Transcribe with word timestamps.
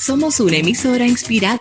Somos 0.00 0.40
una 0.40 0.56
emisora 0.56 1.06
inspirada. 1.06 1.60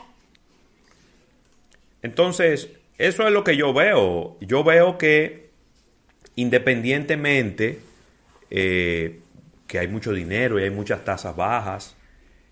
Entonces, 2.01 2.69
eso 2.97 3.27
es 3.27 3.33
lo 3.33 3.43
que 3.43 3.57
yo 3.57 3.73
veo. 3.73 4.37
Yo 4.39 4.63
veo 4.63 4.97
que 4.97 5.49
independientemente 6.37 7.81
eh, 8.49 9.19
que 9.67 9.79
hay 9.79 9.89
mucho 9.89 10.13
dinero 10.13 10.57
y 10.57 10.63
hay 10.63 10.69
muchas 10.69 11.03
tasas 11.03 11.35
bajas, 11.35 11.97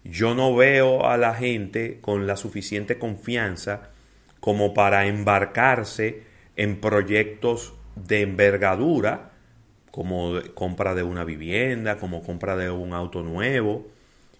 yo 0.04 0.36
no 0.36 0.54
veo 0.57 1.07
a 1.07 1.15
la 1.15 1.34
gente 1.34 1.99
con 2.01 2.27
la 2.27 2.35
suficiente 2.35 2.99
confianza 2.99 3.91
como 4.41 4.73
para 4.73 5.07
embarcarse 5.07 6.23
en 6.57 6.81
proyectos 6.81 7.75
de 7.95 8.23
envergadura, 8.23 9.31
como 9.91 10.33
compra 10.54 10.95
de 10.95 11.04
una 11.04 11.23
vivienda, 11.23 11.95
como 11.97 12.23
compra 12.23 12.57
de 12.57 12.69
un 12.69 12.91
auto 12.91 13.23
nuevo, 13.23 13.88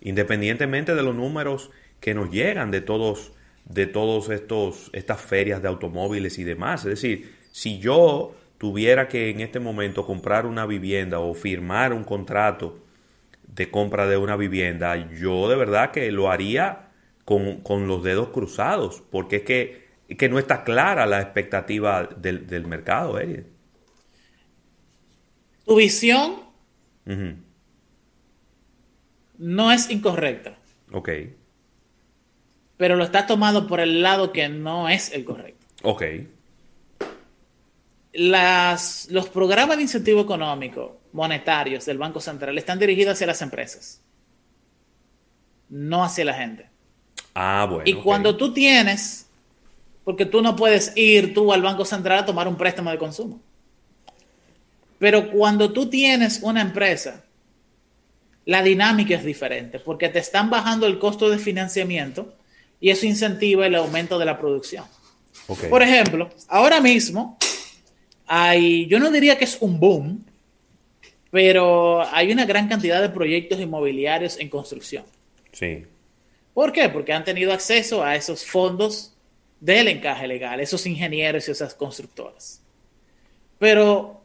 independientemente 0.02 0.96
de 0.96 1.04
los 1.04 1.16
números 1.16 1.72
que 2.00 2.14
nos 2.14 2.32
llegan 2.32 2.72
de 2.72 2.82
todos 2.82 3.34
de 3.66 3.86
todos 3.86 4.30
estos 4.30 4.90
estas 4.94 5.20
ferias 5.22 5.62
de 5.62 5.68
automóviles 5.68 6.40
y 6.40 6.44
demás, 6.44 6.86
es 6.86 6.92
decir, 6.92 7.36
si 7.52 7.80
yo 7.80 8.34
tuviera 8.58 9.08
que 9.08 9.30
en 9.30 9.42
este 9.42 9.60
momento 9.60 10.06
comprar 10.06 10.46
una 10.46 10.66
vivienda 10.66 11.20
o 11.20 11.34
firmar 11.34 11.94
un 11.94 12.04
contrato 12.04 12.80
de 13.48 13.70
compra 13.70 14.08
de 14.08 14.18
una 14.18 14.36
vivienda, 14.36 14.96
yo 15.12 15.50
de 15.50 15.56
verdad 15.56 15.92
que 15.92 16.12
lo 16.12 16.32
haría 16.32 16.90
con, 17.26 17.62
con 17.62 17.88
los 17.88 18.04
dedos 18.04 18.30
cruzados, 18.30 19.04
porque 19.12 19.38
es 19.38 19.42
que 19.44 19.88
que 20.16 20.30
no 20.30 20.40
está 20.40 20.64
clara 20.64 21.06
la 21.06 21.22
expectativa 21.22 22.04
del, 22.04 22.48
del 22.48 22.66
mercado, 22.66 23.20
Eric. 23.20 23.46
Tu 25.66 25.76
visión 25.76 26.44
no 29.38 29.72
es 29.72 29.90
incorrecta. 29.90 30.58
Ok. 30.92 31.10
Pero 32.78 32.96
lo 32.96 33.04
estás 33.04 33.28
tomando 33.28 33.68
por 33.68 33.80
el 33.80 34.02
lado 34.02 34.32
que 34.32 34.50
no 34.50 34.90
es 34.90 35.12
el 35.12 35.26
correcto. 35.26 35.66
Ok. 35.84 36.04
Las, 38.14 39.08
los 39.12 39.30
programas 39.30 39.78
de 39.78 39.84
incentivo 39.84 40.22
económico 40.22 41.02
monetarios 41.14 41.86
del 41.86 41.98
Banco 41.98 42.20
Central 42.20 42.58
están 42.58 42.80
dirigidos 42.80 43.14
hacia 43.14 43.28
las 43.28 43.42
empresas, 43.42 44.02
no 45.70 46.04
hacia 46.04 46.26
la 46.26 46.34
gente. 46.34 46.70
Ah, 47.34 47.68
bueno. 47.70 47.84
Y 47.86 47.94
cuando 47.94 48.36
tú 48.36 48.54
tienes 48.54 49.28
porque 50.08 50.26
tú 50.26 50.42
no 50.42 50.56
puedes 50.56 50.94
ir 50.96 51.34
tú 51.34 51.52
al 51.52 51.62
Banco 51.62 51.84
Central 51.84 52.20
a 52.20 52.26
tomar 52.26 52.48
un 52.48 52.56
préstamo 52.56 52.90
de 52.90 52.98
consumo. 52.98 53.42
Pero 55.00 55.30
cuando 55.30 55.74
tú 55.74 55.90
tienes 55.90 56.40
una 56.44 56.62
empresa, 56.62 57.26
la 58.48 58.64
dinámica 58.64 59.14
es 59.14 59.26
diferente, 59.26 59.78
porque 59.78 60.08
te 60.08 60.20
están 60.20 60.50
bajando 60.50 60.88
el 60.88 61.00
costo 61.00 61.30
de 61.30 61.38
financiamiento 61.38 62.34
y 62.80 62.92
eso 62.92 63.06
incentiva 63.06 63.68
el 63.68 63.76
aumento 63.76 64.18
de 64.18 64.24
la 64.24 64.40
producción. 64.40 64.86
Por 65.70 65.84
ejemplo, 65.84 66.30
ahora 66.48 66.80
mismo 66.80 67.38
hay, 68.26 68.88
yo 68.88 69.00
no 69.00 69.12
diría 69.12 69.38
que 69.38 69.44
es 69.44 69.58
un 69.60 69.82
boom, 69.82 70.26
pero 71.30 72.02
hay 72.10 72.32
una 72.32 72.46
gran 72.46 72.70
cantidad 72.70 73.02
de 73.02 73.10
proyectos 73.10 73.60
inmobiliarios 73.60 74.40
en 74.40 74.48
construcción. 74.48 75.04
Sí. 75.52 75.86
¿Por 76.54 76.72
qué? 76.72 76.88
Porque 76.88 77.12
han 77.12 77.26
tenido 77.26 77.52
acceso 77.52 78.02
a 78.02 78.16
esos 78.16 78.46
fondos 78.46 79.14
del 79.60 79.90
encaje 79.90 80.26
legal, 80.26 80.62
esos 80.62 80.86
ingenieros 80.86 81.50
y 81.50 81.52
esas 81.52 81.74
constructoras. 81.74 82.62
Pero 83.60 84.17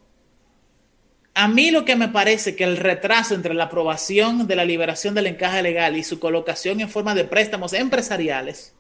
a 1.34 1.48
mí 1.48 1.70
lo 1.70 1.84
que 1.84 1.97
me 1.97 2.08
parece 2.08 2.55
que 2.56 2.64
el 2.64 2.77
retraso 2.77 3.34
entre 3.34 3.55
la 3.55 3.64
aprobación 3.64 4.47
de 4.47 4.56
la 4.56 4.64
liberación 4.64 5.14
del 5.14 5.28
encaje 5.28 5.62
legal 5.62 5.97
y 5.97 6.05
su 6.05 6.20
colocación 6.20 6.80
en 6.80 6.91
forma 6.91 7.14
de 7.14 7.25
préstamos 7.25 7.72
empresariales 7.72 8.75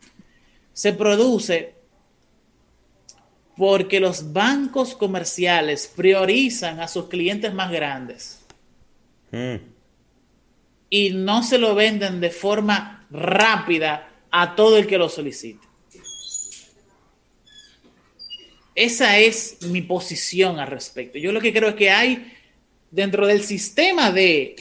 se 0.74 0.92
produce 0.92 1.74
porque 3.56 4.00
los 4.00 4.32
bancos 4.32 4.94
comerciales 4.94 5.90
priorizan 5.94 6.80
a 6.80 6.88
sus 6.88 7.08
clientes 7.08 7.52
más 7.54 7.70
grandes 7.70 8.40
mm. 9.30 9.56
y 10.90 11.10
no 11.10 11.42
se 11.42 11.58
lo 11.58 11.74
venden 11.74 12.20
de 12.20 12.30
forma 12.30 13.06
rápida 13.10 14.10
a 14.30 14.54
todo 14.54 14.78
el 14.78 14.86
que 14.86 14.96
lo 14.96 15.08
solicite. 15.10 15.66
Esa 18.74 19.18
es 19.18 19.58
mi 19.62 19.82
posición 19.82 20.58
al 20.58 20.68
respecto. 20.68 21.18
Yo 21.18 21.30
lo 21.30 21.42
que 21.42 21.52
creo 21.52 21.70
es 21.70 21.74
que 21.74 21.90
hay 21.90 22.32
dentro 22.92 23.26
del 23.26 23.42
sistema 23.42 24.12
de 24.12 24.54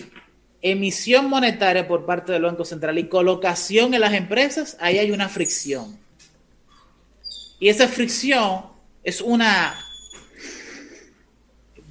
emisión 0.61 1.29
monetaria 1.29 1.87
por 1.87 2.05
parte 2.05 2.31
del 2.31 2.43
Banco 2.43 2.65
Central 2.65 2.97
y 2.97 3.07
colocación 3.07 3.93
en 3.93 4.01
las 4.01 4.13
empresas, 4.13 4.77
ahí 4.79 4.97
hay 4.97 5.11
una 5.11 5.29
fricción. 5.29 5.99
Y 7.59 7.69
esa 7.69 7.87
fricción 7.87 8.63
es 9.03 9.21
una 9.21 9.75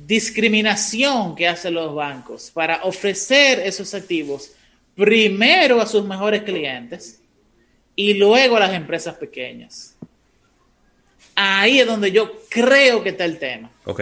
discriminación 0.07 1.37
que 1.37 1.47
hacen 1.47 1.75
los 1.75 1.95
bancos 1.95 2.51
para 2.53 2.83
ofrecer 2.83 3.61
esos 3.61 3.95
activos 3.95 4.51
primero 4.97 5.81
a 5.81 5.87
sus 5.87 6.05
mejores 6.05 6.43
clientes 6.43 7.21
y 7.95 8.15
luego 8.15 8.57
a 8.57 8.61
las 8.61 8.73
empresas 8.73 9.15
pequeñas. 9.15 9.95
Ahí 11.37 11.81
es 11.81 11.87
donde 11.87 12.11
yo 12.11 12.33
creo 12.49 13.03
que 13.03 13.11
está 13.11 13.25
el 13.25 13.39
tema. 13.39 13.71
Ok. 13.85 14.01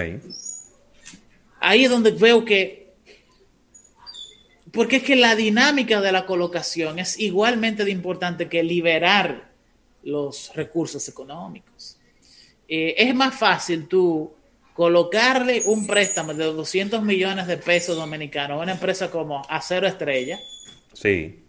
Ahí 1.61 1.85
es 1.85 1.91
donde 1.91 2.11
veo 2.13 2.45
que... 2.45 2.89
Porque 4.73 4.97
es 4.97 5.03
que 5.03 5.17
la 5.17 5.35
dinámica 5.35 6.01
de 6.01 6.13
la 6.13 6.27
colocación 6.27 6.99
es 6.99 7.19
igualmente 7.19 7.85
de 7.85 7.91
importante 7.91 8.49
que 8.49 8.63
liberar 8.63 9.51
los 10.03 10.53
recursos 10.55 11.09
económicos. 11.09 11.99
Eh, 12.69 12.95
es 12.99 13.15
más 13.15 13.35
fácil 13.35 13.89
tú 13.89 14.35
colocarle 14.75 15.63
un 15.65 15.87
préstamo 15.87 16.35
de 16.35 16.45
200 16.45 17.03
millones 17.03 17.47
de 17.47 17.57
pesos 17.57 17.97
dominicanos 17.97 18.61
a 18.61 18.63
una 18.63 18.73
empresa 18.73 19.11
como 19.11 19.43
Acero 19.49 19.89
Estrella. 19.89 20.39
Sí. 20.93 21.41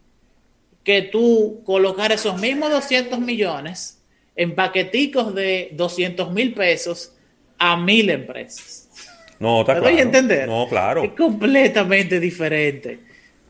Que 0.83 1.03
tú 1.03 1.61
colocar 1.63 2.11
esos 2.11 2.39
mismos 2.39 2.71
200 2.71 3.19
millones 3.19 4.01
en 4.35 4.55
paqueticos 4.55 5.35
de 5.35 5.69
200 5.73 6.31
mil 6.31 6.53
pesos 6.53 7.13
a 7.59 7.77
mil 7.77 8.09
empresas. 8.09 8.88
No, 9.39 9.61
está 9.61 9.75
¿Me 9.75 9.81
claro. 9.81 9.97
a 9.97 10.01
entender? 10.01 10.47
No, 10.47 10.67
claro. 10.67 11.03
Es 11.03 11.11
completamente 11.11 12.19
diferente. 12.19 12.99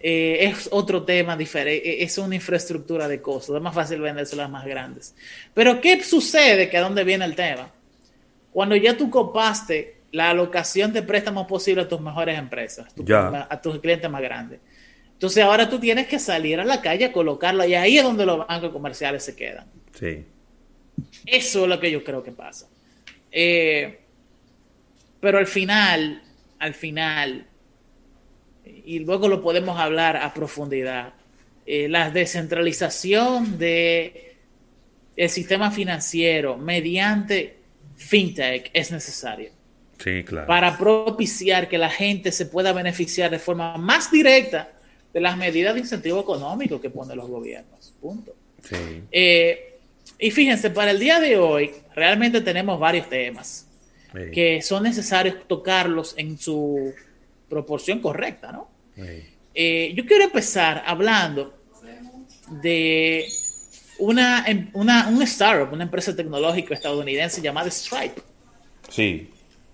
Eh, 0.01 0.45
es 0.45 0.69
otro 0.71 1.03
tema 1.03 1.35
diferente, 1.35 2.01
es 2.01 2.17
una 2.17 2.33
infraestructura 2.35 3.05
de 3.09 3.21
costos, 3.21 3.57
es 3.57 3.61
más 3.61 3.75
fácil 3.75 3.99
venderse 3.99 4.33
las 4.37 4.49
más 4.49 4.65
grandes. 4.65 5.13
Pero 5.53 5.81
¿qué 5.81 6.01
sucede? 6.03 6.69
Que 6.69 6.77
a 6.77 6.81
dónde 6.81 7.03
viene 7.03 7.25
el 7.25 7.35
tema? 7.35 7.69
Cuando 8.53 8.77
ya 8.77 8.95
tú 8.95 9.09
copaste 9.09 9.97
la 10.13 10.29
alocación 10.29 10.93
de 10.93 11.03
préstamos 11.03 11.47
posible 11.47 11.81
a 11.81 11.87
tus 11.87 11.99
mejores 11.99 12.39
empresas, 12.39 12.87
a 13.49 13.61
tus 13.61 13.79
clientes 13.79 14.09
más 14.09 14.21
grandes. 14.21 14.61
Entonces 15.11 15.43
ahora 15.43 15.69
tú 15.69 15.79
tienes 15.79 16.07
que 16.07 16.17
salir 16.17 16.61
a 16.61 16.65
la 16.65 16.81
calle 16.81 17.05
a 17.05 17.11
colocarlo 17.11 17.65
y 17.65 17.73
ahí 17.75 17.97
es 17.97 18.03
donde 18.03 18.25
los 18.25 18.47
bancos 18.47 18.71
comerciales 18.71 19.21
se 19.21 19.35
quedan. 19.35 19.65
Sí. 19.93 20.25
Eso 21.25 21.63
es 21.63 21.69
lo 21.69 21.77
que 21.77 21.91
yo 21.91 22.05
creo 22.05 22.23
que 22.23 22.31
pasa. 22.31 22.69
Eh, 23.29 23.99
pero 25.19 25.37
al 25.37 25.47
final, 25.47 26.21
al 26.59 26.73
final, 26.73 27.45
y 28.65 28.99
luego 28.99 29.27
lo 29.27 29.41
podemos 29.41 29.79
hablar 29.79 30.17
a 30.17 30.33
profundidad, 30.33 31.13
eh, 31.65 31.87
la 31.87 32.09
descentralización 32.09 33.57
de 33.57 34.37
el 35.15 35.29
sistema 35.29 35.69
financiero 35.69 36.57
mediante 36.57 37.57
fintech 37.97 38.71
es 38.73 38.91
necesaria. 38.91 39.51
Sí, 40.01 40.23
claro. 40.23 40.47
Para 40.47 40.77
propiciar 40.77 41.67
que 41.67 41.77
la 41.77 41.89
gente 41.89 42.31
se 42.31 42.45
pueda 42.45 42.71
beneficiar 42.71 43.29
de 43.29 43.39
forma 43.39 43.77
más 43.77 44.09
directa 44.09 44.71
de 45.13 45.19
las 45.19 45.35
medidas 45.35 45.73
de 45.73 45.81
incentivo 45.81 46.21
económico 46.21 46.79
que 46.79 46.89
ponen 46.89 47.17
los 47.17 47.27
gobiernos. 47.27 47.93
Punto. 47.99 48.33
Sí. 48.63 49.03
Eh, 49.11 49.79
y 50.17 50.31
fíjense, 50.31 50.69
para 50.69 50.91
el 50.91 50.99
día 50.99 51.19
de 51.19 51.37
hoy 51.37 51.71
realmente 51.93 52.39
tenemos 52.39 52.79
varios 52.79 53.09
temas 53.09 53.68
Sí. 54.13 54.31
que 54.33 54.61
son 54.61 54.83
necesarios 54.83 55.35
tocarlos 55.47 56.15
en 56.17 56.37
su 56.37 56.93
proporción 57.47 57.99
correcta, 57.99 58.51
¿no? 58.51 58.69
Sí. 58.95 59.23
Eh, 59.53 59.93
yo 59.95 60.05
quiero 60.05 60.23
empezar 60.23 60.83
hablando 60.85 61.53
de 62.61 63.25
una, 63.99 64.45
em- 64.47 64.69
una, 64.73 65.07
un 65.09 65.21
startup, 65.23 65.71
una 65.73 65.83
empresa 65.83 66.15
tecnológica 66.15 66.73
estadounidense 66.73 67.41
llamada 67.41 67.69
Stripe, 67.69 68.21
Sí. 68.89 69.29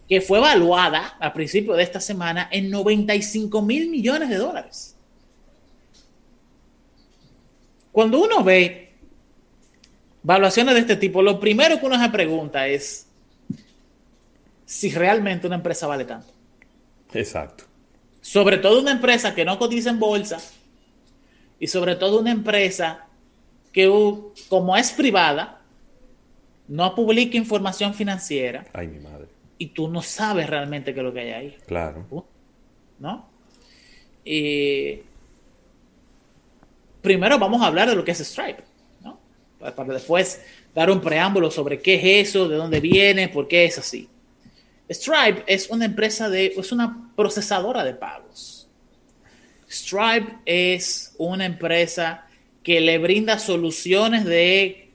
que 0.10 0.20
fue 0.22 0.40
evaluada 0.40 1.16
a 1.20 1.32
principios 1.32 1.78
de 1.78 1.84
esta 1.84 2.02
semana 2.02 2.50
en 2.52 2.70
95 2.70 3.62
mil 3.62 3.90
millones 3.90 4.30
de 4.30 4.36
dólares. 4.38 4.96
Cuando 7.92 8.20
uno 8.22 8.44
ve 8.44 8.92
valuaciones 10.24 10.74
de 10.76 10.82
este 10.82 10.96
tipo, 10.98 11.22
lo 11.22 11.40
primero 11.40 11.80
que 11.80 11.86
uno 11.86 12.02
se 12.02 12.10
pregunta 12.10 12.68
es 12.68 13.08
si 14.76 14.92
realmente 14.92 15.48
una 15.48 15.56
empresa 15.56 15.88
vale 15.88 16.04
tanto. 16.04 16.28
Exacto. 17.14 17.64
Sobre 18.20 18.58
todo 18.58 18.82
una 18.82 18.92
empresa 18.92 19.34
que 19.34 19.46
no 19.46 19.58
cotiza 19.58 19.90
en 19.90 20.00
bolsa 20.00 20.38
y 21.60 21.68
sobre 21.68 21.96
todo 21.96 22.20
una 22.20 22.32
empresa 22.32 23.08
que 23.72 23.88
uh, 23.88 24.34
como 24.50 24.76
es 24.76 24.92
privada, 24.92 25.62
no 26.68 26.94
publica 26.94 27.38
información 27.38 27.94
financiera 27.94 28.66
Ay, 28.74 28.88
mi 28.88 29.00
madre. 29.00 29.28
y 29.58 29.68
tú 29.68 29.88
no 29.88 30.02
sabes 30.02 30.50
realmente 30.50 30.94
qué 30.94 31.00
es 31.00 31.04
lo 31.06 31.14
que 31.14 31.22
hay 31.22 31.32
ahí, 31.32 31.58
Claro. 31.68 32.06
¿no? 33.00 33.30
Y 34.26 35.00
primero 37.02 37.40
vamos 37.40 37.62
a 37.62 37.68
hablar 37.68 37.88
de 37.90 37.96
lo 37.96 38.04
que 38.04 38.12
es 38.12 38.20
Stripe, 38.20 38.64
¿no? 39.02 39.20
Para 39.58 39.94
después 39.94 40.42
dar 40.74 40.90
un 40.90 41.00
preámbulo 41.00 41.50
sobre 41.50 41.80
qué 41.82 41.96
es 41.96 42.28
eso, 42.30 42.50
de 42.50 42.58
dónde 42.58 42.82
viene, 42.82 43.30
por 43.30 43.48
qué 43.48 43.66
es 43.66 43.78
así. 43.78 44.10
Stripe 44.90 45.44
es 45.48 45.70
una 45.70 45.86
empresa 45.86 46.30
de, 46.30 46.54
es 46.58 46.72
una 46.72 47.12
procesadora 47.16 47.84
de 47.84 47.94
pagos. 47.94 48.68
Stripe 49.70 50.38
es 50.46 51.14
una 51.18 51.46
empresa 51.46 52.28
que 52.64 52.80
le 52.82 52.98
brinda 52.98 53.40
soluciones 53.40 54.26
de, 54.26 54.92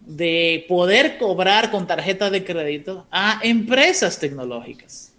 de 0.00 0.64
poder 0.68 1.18
cobrar 1.18 1.70
con 1.70 1.86
tarjetas 1.86 2.30
de 2.30 2.44
crédito 2.44 3.06
a 3.10 3.40
empresas 3.42 4.18
tecnológicas. 4.18 5.12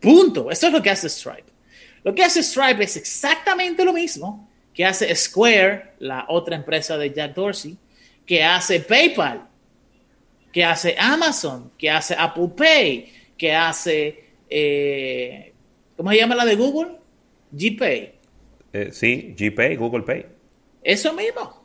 Punto. 0.00 0.50
Eso 0.50 0.68
es 0.68 0.72
lo 0.72 0.82
que 0.82 0.90
hace 0.90 1.08
Stripe. 1.08 1.52
Lo 2.04 2.14
que 2.14 2.22
hace 2.22 2.42
Stripe 2.42 2.84
es 2.84 2.96
exactamente 2.96 3.84
lo 3.84 3.92
mismo 3.92 4.48
que 4.72 4.84
hace 4.84 5.12
Square, 5.16 5.94
la 6.00 6.26
otra 6.28 6.54
empresa 6.54 6.98
de 6.98 7.12
Jack 7.12 7.34
Dorsey, 7.34 7.76
que 8.26 8.44
hace 8.44 8.80
PayPal, 8.80 9.48
que 10.56 10.64
hace 10.64 10.96
Amazon, 10.98 11.72
que 11.76 11.90
hace 11.90 12.14
Apple 12.18 12.48
Pay, 12.56 13.12
que 13.36 13.54
hace, 13.54 14.24
eh, 14.48 15.52
¿cómo 15.94 16.10
se 16.10 16.16
llama 16.16 16.34
la 16.34 16.46
de 16.46 16.56
Google? 16.56 16.92
GPay. 17.50 18.14
Eh, 18.72 18.88
sí, 18.90 19.34
GPay, 19.36 19.76
Google 19.76 20.04
Pay. 20.04 20.24
Eso 20.82 21.12
mismo. 21.12 21.62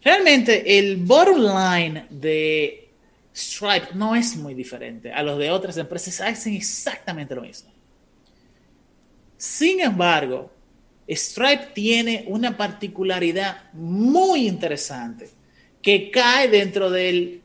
Realmente 0.00 0.78
el 0.78 0.98
bottom 0.98 1.40
line 1.40 2.06
de 2.08 2.88
Stripe 3.34 3.88
no 3.94 4.14
es 4.14 4.36
muy 4.36 4.54
diferente 4.54 5.12
a 5.12 5.20
los 5.24 5.36
de 5.36 5.50
otras 5.50 5.76
empresas, 5.76 6.20
hacen 6.20 6.54
exactamente 6.54 7.34
lo 7.34 7.42
mismo. 7.42 7.72
Sin 9.36 9.80
embargo, 9.80 10.52
Stripe 11.08 11.70
tiene 11.74 12.26
una 12.28 12.56
particularidad 12.56 13.72
muy 13.72 14.46
interesante 14.46 15.30
que 15.82 16.12
cae 16.12 16.46
dentro 16.46 16.88
del 16.88 17.41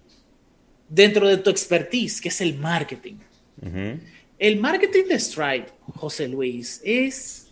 dentro 0.89 1.28
de 1.28 1.38
tu 1.38 1.50
expertise, 1.50 2.22
que 2.22 2.30
es 2.30 2.42
el 2.42 2.56
marketing. 2.57 3.16
El 4.39 4.60
marketing 4.60 5.06
de 5.10 5.19
Stripe, 5.19 5.68
José 5.95 6.28
Luis, 6.28 6.81
es 6.84 7.48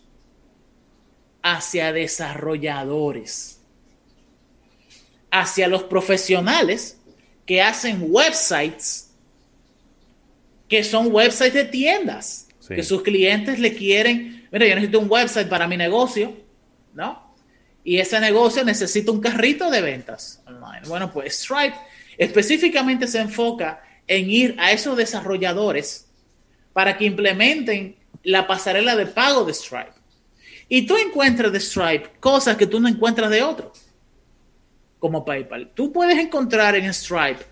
hacia 1.42 1.92
desarrolladores, 1.92 3.60
hacia 5.30 5.68
los 5.68 5.82
profesionales 5.84 6.98
que 7.44 7.62
hacen 7.62 8.06
websites, 8.08 9.10
que 10.68 10.82
son 10.82 11.12
websites 11.12 11.54
de 11.54 11.64
tiendas, 11.64 12.48
Sí. 12.60 12.74
que 12.74 12.82
sus 12.82 13.02
clientes 13.02 13.60
le 13.60 13.76
quieren, 13.76 14.48
mira, 14.50 14.66
yo 14.66 14.74
necesito 14.74 14.98
un 14.98 15.08
website 15.08 15.48
para 15.48 15.68
mi 15.68 15.76
negocio, 15.76 16.36
¿no? 16.94 17.32
Y 17.84 17.98
ese 17.98 18.18
negocio 18.18 18.64
necesita 18.64 19.12
un 19.12 19.20
carrito 19.20 19.70
de 19.70 19.80
ventas 19.80 20.42
online. 20.46 20.88
Bueno, 20.88 21.12
pues 21.12 21.34
Stripe 21.38 21.76
específicamente 22.18 23.06
se 23.06 23.20
enfoca 23.20 23.82
en 24.06 24.30
ir 24.30 24.56
a 24.58 24.72
esos 24.72 24.96
desarrolladores 24.96 26.08
para 26.72 26.96
que 26.96 27.06
implementen 27.06 27.96
la 28.22 28.46
pasarela 28.46 28.96
de 28.96 29.06
pago 29.06 29.44
de 29.44 29.54
Stripe. 29.54 29.92
Y 30.68 30.86
tú 30.86 30.96
encuentras 30.96 31.52
de 31.52 31.60
Stripe 31.60 32.10
cosas 32.20 32.56
que 32.56 32.66
tú 32.66 32.80
no 32.80 32.88
encuentras 32.88 33.30
de 33.30 33.42
otro, 33.42 33.72
como 34.98 35.24
PayPal. 35.24 35.70
Tú 35.74 35.92
puedes 35.92 36.18
encontrar 36.18 36.74
en 36.74 36.92
Stripe 36.92 37.44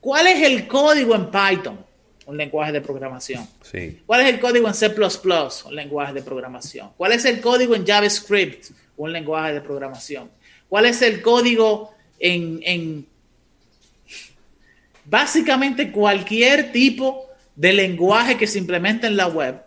cuál 0.00 0.26
es 0.26 0.42
el 0.42 0.66
código 0.66 1.14
en 1.14 1.30
Python, 1.30 1.84
un 2.26 2.36
lenguaje 2.36 2.72
de 2.72 2.80
programación. 2.80 3.46
Sí. 3.62 4.02
¿Cuál 4.06 4.22
es 4.22 4.28
el 4.28 4.40
código 4.40 4.68
en 4.68 4.74
C++? 4.74 4.90
Un 5.66 5.74
lenguaje 5.74 6.12
de 6.12 6.22
programación. 6.22 6.90
¿Cuál 6.96 7.12
es 7.12 7.24
el 7.24 7.40
código 7.40 7.74
en 7.74 7.86
JavaScript? 7.86 8.70
Un 8.96 9.12
lenguaje 9.12 9.54
de 9.54 9.60
programación. 9.60 10.30
¿Cuál 10.68 10.86
es 10.86 11.02
el 11.02 11.20
código 11.20 11.92
en, 12.20 12.60
en 12.62 13.06
básicamente 15.04 15.90
cualquier 15.90 16.70
tipo 16.70 17.26
de 17.56 17.72
lenguaje 17.72 18.36
que 18.36 18.46
se 18.46 18.58
implementa 18.58 19.08
en 19.08 19.16
la 19.16 19.26
web 19.26 19.60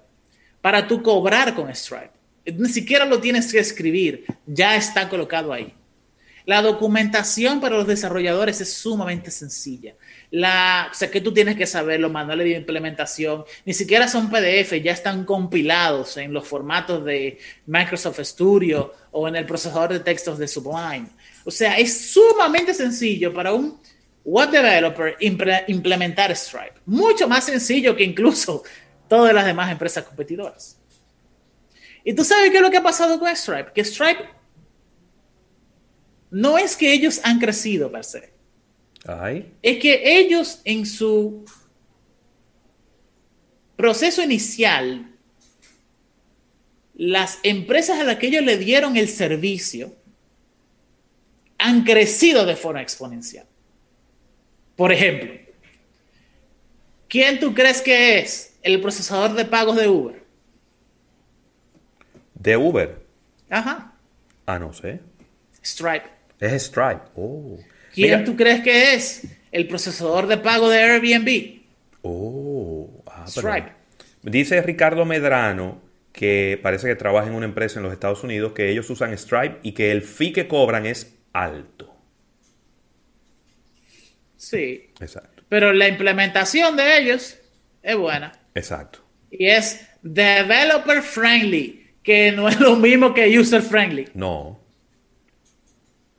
para 0.62 0.88
tú 0.88 1.04
cobrar 1.04 1.54
con 1.54 1.74
Stripe? 1.76 2.12
Ni 2.46 2.70
siquiera 2.70 3.06
lo 3.06 3.20
tienes 3.20 3.52
que 3.52 3.60
escribir, 3.60 4.26
ya 4.46 4.76
está 4.76 5.10
colocado 5.10 5.52
ahí. 5.52 5.74
La 6.46 6.62
documentación 6.62 7.62
para 7.62 7.78
los 7.78 7.88
desarrolladores 7.88 8.60
es 8.60 8.74
sumamente 8.74 9.32
sencilla. 9.32 9.96
La, 10.30 10.90
o 10.92 10.94
sea, 10.94 11.10
que 11.10 11.22
tú 11.22 11.34
tienes 11.34 11.56
que 11.56 11.66
saber 11.66 12.02
los 12.02 12.12
manuales 12.12 12.46
de 12.46 12.58
implementación, 12.58 13.46
ni 13.66 13.74
siquiera 13.74 14.10
son 14.10 14.30
PDF, 14.30 14.74
ya 14.84 14.92
están 14.92 15.24
compilados 15.24 16.18
en 16.18 16.34
los 16.34 16.46
formatos 16.46 17.06
de 17.06 17.40
Microsoft 17.66 18.20
Studio 18.22 18.94
o 19.12 19.28
en 19.28 19.38
el 19.38 19.46
procesador 19.46 19.94
de 19.94 20.00
textos 20.02 20.38
de 20.38 20.48
Sublime. 20.50 21.08
O 21.46 21.52
sea, 21.52 21.78
es 21.78 22.12
sumamente 22.12 22.74
sencillo 22.74 23.34
para 23.34 23.54
un 23.54 23.80
web 24.24 24.50
developer 24.50 25.18
imple- 25.20 25.66
implementar 25.68 26.34
Stripe. 26.36 26.76
Mucho 26.86 27.28
más 27.28 27.46
sencillo 27.46 27.96
que 27.96 28.04
incluso 28.04 28.64
todas 29.10 29.34
las 29.34 29.46
demás 29.46 29.72
empresas 29.72 30.04
competidoras. 30.06 30.80
Y 32.06 32.14
tú 32.14 32.24
sabes 32.24 32.50
qué 32.52 32.58
es 32.58 32.62
lo 32.64 32.72
que 32.72 32.78
ha 32.78 32.84
pasado 32.84 33.20
con 33.20 33.34
Stripe? 33.36 33.72
Que 33.74 33.84
Stripe 33.84 34.24
no 36.32 36.58
es 36.58 36.76
que 36.76 36.92
ellos 36.94 37.22
han 37.24 37.40
crecido 37.40 37.92
per 37.92 38.04
se, 38.04 38.34
Ay. 39.06 39.54
es 39.62 39.78
que 39.80 40.18
ellos 40.20 40.62
en 40.66 40.86
su 40.86 41.46
proceso 43.76 44.24
inicial, 44.24 45.12
las 46.96 47.40
empresas 47.44 48.00
a 48.00 48.04
las 48.04 48.18
que 48.18 48.28
ellos 48.28 48.44
le 48.44 48.58
dieron 48.58 48.98
el 48.98 49.10
servicio 49.10 49.96
han 51.64 51.84
crecido 51.84 52.46
de 52.46 52.56
forma 52.56 52.82
exponencial. 52.82 53.46
Por 54.76 54.92
ejemplo, 54.92 55.32
¿quién 57.08 57.40
tú 57.40 57.54
crees 57.54 57.82
que 57.82 58.20
es 58.20 58.58
el 58.64 58.82
procesador 58.82 59.34
de 59.34 59.46
pagos 59.46 59.78
de 59.78 59.88
Uber? 59.88 60.24
De 62.36 62.58
Uber. 62.58 62.98
Ajá, 63.50 63.90
Ah, 64.46 64.60
no 64.60 64.74
sé. 64.74 65.00
Stripe. 65.64 66.04
Es 66.42 66.64
Stripe. 66.64 67.00
Oh. 67.16 67.58
¿Quién 67.94 68.10
Mira. 68.10 68.24
tú 68.26 68.36
crees 68.36 68.62
que 68.62 68.94
es 68.94 69.26
el 69.54 69.70
procesador 69.70 70.28
de 70.28 70.36
pago 70.38 70.70
de 70.70 70.80
Airbnb? 70.80 71.62
Oh. 72.02 72.90
Ah, 73.08 73.24
Stripe. 73.26 73.72
Dice 74.24 74.62
Ricardo 74.62 75.06
Medrano 75.06 75.82
que 76.12 76.60
parece 76.62 76.88
que 76.88 76.96
trabaja 76.96 77.30
en 77.30 77.36
una 77.36 77.46
empresa 77.46 77.80
en 77.80 77.84
los 77.84 77.94
Estados 77.94 78.22
Unidos 78.26 78.52
que 78.52 78.70
ellos 78.70 78.90
usan 78.90 79.18
Stripe 79.18 79.60
y 79.64 79.72
que 79.72 79.92
el 79.92 80.02
fee 80.02 80.34
que 80.34 80.50
cobran 80.50 80.86
es 80.86 81.16
alto. 81.34 81.94
Sí, 84.38 84.92
Exacto. 85.00 85.44
pero 85.50 85.72
la 85.74 85.88
implementación 85.88 86.76
de 86.76 86.98
ellos 87.00 87.38
es 87.82 87.96
buena 87.96 88.34
Exacto. 88.56 89.00
y 89.32 89.48
es 89.48 89.88
developer 90.02 91.02
friendly, 91.02 91.92
que 92.04 92.32
no 92.34 92.50
es 92.50 92.60
lo 92.60 92.76
mismo 92.76 93.14
que 93.14 93.38
user 93.40 93.62
friendly. 93.62 94.10
No. 94.14 94.60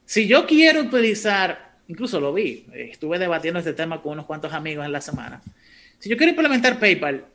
Si 0.06 0.26
yo 0.26 0.46
quiero 0.46 0.80
utilizar, 0.80 1.76
incluso 1.88 2.18
lo 2.18 2.32
vi, 2.32 2.66
estuve 2.72 3.18
debatiendo 3.18 3.58
este 3.58 3.74
tema 3.74 4.00
con 4.00 4.12
unos 4.12 4.26
cuantos 4.26 4.52
amigos 4.52 4.86
en 4.86 4.92
la 4.92 5.00
semana. 5.00 5.42
Si 5.98 6.08
yo 6.08 6.16
quiero 6.16 6.30
implementar 6.30 6.78
PayPal 6.78 7.26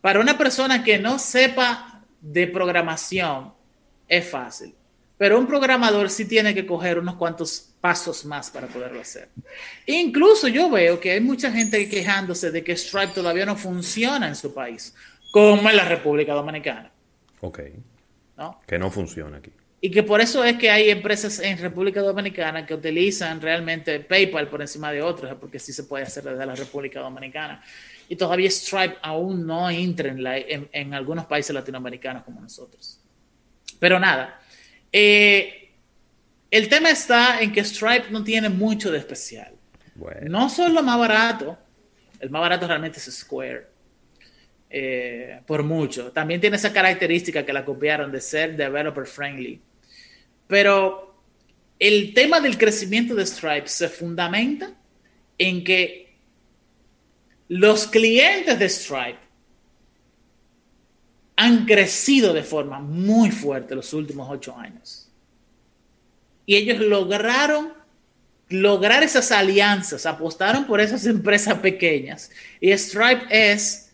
para 0.00 0.20
una 0.20 0.36
persona 0.36 0.82
que 0.82 0.98
no 0.98 1.18
sepa 1.18 2.02
de 2.20 2.46
programación, 2.48 3.52
es 4.08 4.28
fácil. 4.28 4.74
Pero 5.18 5.38
un 5.38 5.46
programador 5.46 6.10
sí 6.10 6.26
tiene 6.26 6.54
que 6.54 6.66
coger 6.66 6.98
unos 6.98 7.14
cuantos 7.16 7.70
pasos 7.80 8.24
más 8.26 8.50
para 8.50 8.66
poderlo 8.66 9.00
hacer. 9.00 9.28
Incluso 9.86 10.48
yo 10.48 10.68
veo 10.70 11.00
que 11.00 11.12
hay 11.12 11.20
mucha 11.20 11.50
gente 11.50 11.88
quejándose 11.88 12.50
de 12.50 12.62
que 12.62 12.76
Stripe 12.76 13.12
todavía 13.14 13.46
no 13.46 13.56
funciona 13.56 14.28
en 14.28 14.36
su 14.36 14.52
país, 14.52 14.94
como 15.30 15.70
en 15.70 15.76
la 15.76 15.84
República 15.84 16.34
Dominicana. 16.34 16.90
Ok. 17.40 17.60
¿no? 18.36 18.60
Que 18.66 18.78
no 18.78 18.90
funciona 18.90 19.38
aquí. 19.38 19.50
Y 19.80 19.90
que 19.90 20.02
por 20.02 20.20
eso 20.20 20.42
es 20.44 20.56
que 20.58 20.70
hay 20.70 20.90
empresas 20.90 21.38
en 21.38 21.56
República 21.58 22.00
Dominicana 22.00 22.66
que 22.66 22.74
utilizan 22.74 23.40
realmente 23.40 24.00
PayPal 24.00 24.48
por 24.48 24.60
encima 24.60 24.90
de 24.92 25.00
otras, 25.02 25.34
porque 25.40 25.58
sí 25.58 25.72
se 25.72 25.84
puede 25.84 26.04
hacer 26.04 26.24
desde 26.24 26.44
la 26.44 26.54
República 26.54 27.00
Dominicana. 27.00 27.62
Y 28.08 28.16
todavía 28.16 28.50
Stripe 28.50 28.96
aún 29.02 29.46
no 29.46 29.70
entra 29.70 30.08
en, 30.10 30.22
la- 30.22 30.38
en- 30.38 30.68
en 30.72 30.92
algunos 30.94 31.24
países 31.26 31.54
latinoamericanos 31.54 32.24
como 32.24 32.40
nosotros. 32.40 32.98
Pero 33.78 33.98
nada, 34.00 34.40
eh, 34.98 35.68
el 36.50 36.70
tema 36.70 36.88
está 36.88 37.42
en 37.42 37.52
que 37.52 37.62
Stripe 37.62 38.06
no 38.10 38.24
tiene 38.24 38.48
mucho 38.48 38.90
de 38.90 38.96
especial. 38.96 39.52
Bueno. 39.94 40.20
No 40.30 40.48
son 40.48 40.72
lo 40.72 40.82
más 40.82 40.98
barato, 40.98 41.58
el 42.18 42.30
más 42.30 42.40
barato 42.40 42.66
realmente 42.66 42.98
es 42.98 43.04
Square, 43.04 43.66
eh, 44.70 45.42
por 45.46 45.62
mucho. 45.64 46.12
También 46.12 46.40
tiene 46.40 46.56
esa 46.56 46.72
característica 46.72 47.44
que 47.44 47.52
la 47.52 47.62
copiaron 47.62 48.10
de 48.10 48.22
ser 48.22 48.56
developer 48.56 49.04
friendly. 49.04 49.60
Pero 50.46 51.14
el 51.78 52.14
tema 52.14 52.40
del 52.40 52.56
crecimiento 52.56 53.14
de 53.14 53.26
Stripe 53.26 53.68
se 53.68 53.90
fundamenta 53.90 54.72
en 55.36 55.62
que 55.62 56.16
los 57.48 57.86
clientes 57.86 58.58
de 58.58 58.68
Stripe 58.70 59.25
han 61.36 61.66
crecido 61.66 62.32
de 62.32 62.42
forma 62.42 62.80
muy 62.80 63.30
fuerte 63.30 63.74
los 63.74 63.92
últimos 63.92 64.28
ocho 64.30 64.56
años. 64.56 65.08
Y 66.46 66.56
ellos 66.56 66.80
lograron 66.80 67.74
lograr 68.48 69.02
esas 69.02 69.30
alianzas, 69.32 70.06
apostaron 70.06 70.66
por 70.66 70.80
esas 70.80 71.04
empresas 71.06 71.58
pequeñas. 71.58 72.30
Y 72.60 72.72
Stripe 72.76 73.26
es 73.30 73.90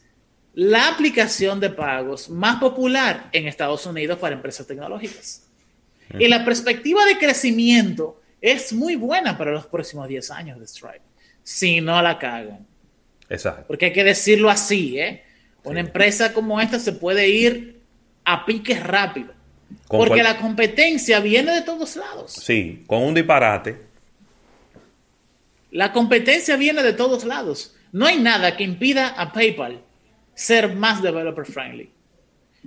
la 0.54 0.88
aplicación 0.88 1.58
de 1.58 1.70
pagos 1.70 2.28
más 2.28 2.60
popular 2.60 3.28
en 3.32 3.48
Estados 3.48 3.86
Unidos 3.86 4.18
para 4.18 4.34
empresas 4.34 4.66
tecnológicas. 4.66 5.42
Y 6.18 6.28
la 6.28 6.44
perspectiva 6.44 7.06
de 7.06 7.16
crecimiento 7.16 8.20
es 8.40 8.72
muy 8.72 8.96
buena 8.96 9.38
para 9.38 9.50
los 9.50 9.66
próximos 9.66 10.06
10 10.08 10.30
años 10.30 10.60
de 10.60 10.66
Stripe, 10.66 11.00
si 11.42 11.80
no 11.80 12.02
la 12.02 12.18
cagan. 12.18 12.66
Exacto. 13.30 13.64
Porque 13.66 13.86
hay 13.86 13.92
que 13.92 14.04
decirlo 14.04 14.50
así, 14.50 14.98
¿eh? 15.00 15.24
Una 15.64 15.80
empresa 15.80 16.32
como 16.32 16.60
esta 16.60 16.78
se 16.78 16.92
puede 16.92 17.28
ir 17.28 17.80
a 18.24 18.44
piques 18.44 18.82
rápido. 18.82 19.32
Porque 19.88 20.22
la 20.22 20.38
competencia 20.38 21.20
viene 21.20 21.52
de 21.52 21.62
todos 21.62 21.96
lados. 21.96 22.32
Sí, 22.32 22.84
con 22.86 23.02
un 23.02 23.14
disparate. 23.14 23.78
La 25.70 25.92
competencia 25.92 26.56
viene 26.56 26.82
de 26.82 26.92
todos 26.92 27.24
lados. 27.24 27.74
No 27.92 28.06
hay 28.06 28.18
nada 28.18 28.56
que 28.56 28.64
impida 28.64 29.08
a 29.08 29.32
PayPal 29.32 29.80
ser 30.34 30.74
más 30.74 31.02
developer 31.02 31.44
friendly. 31.44 31.90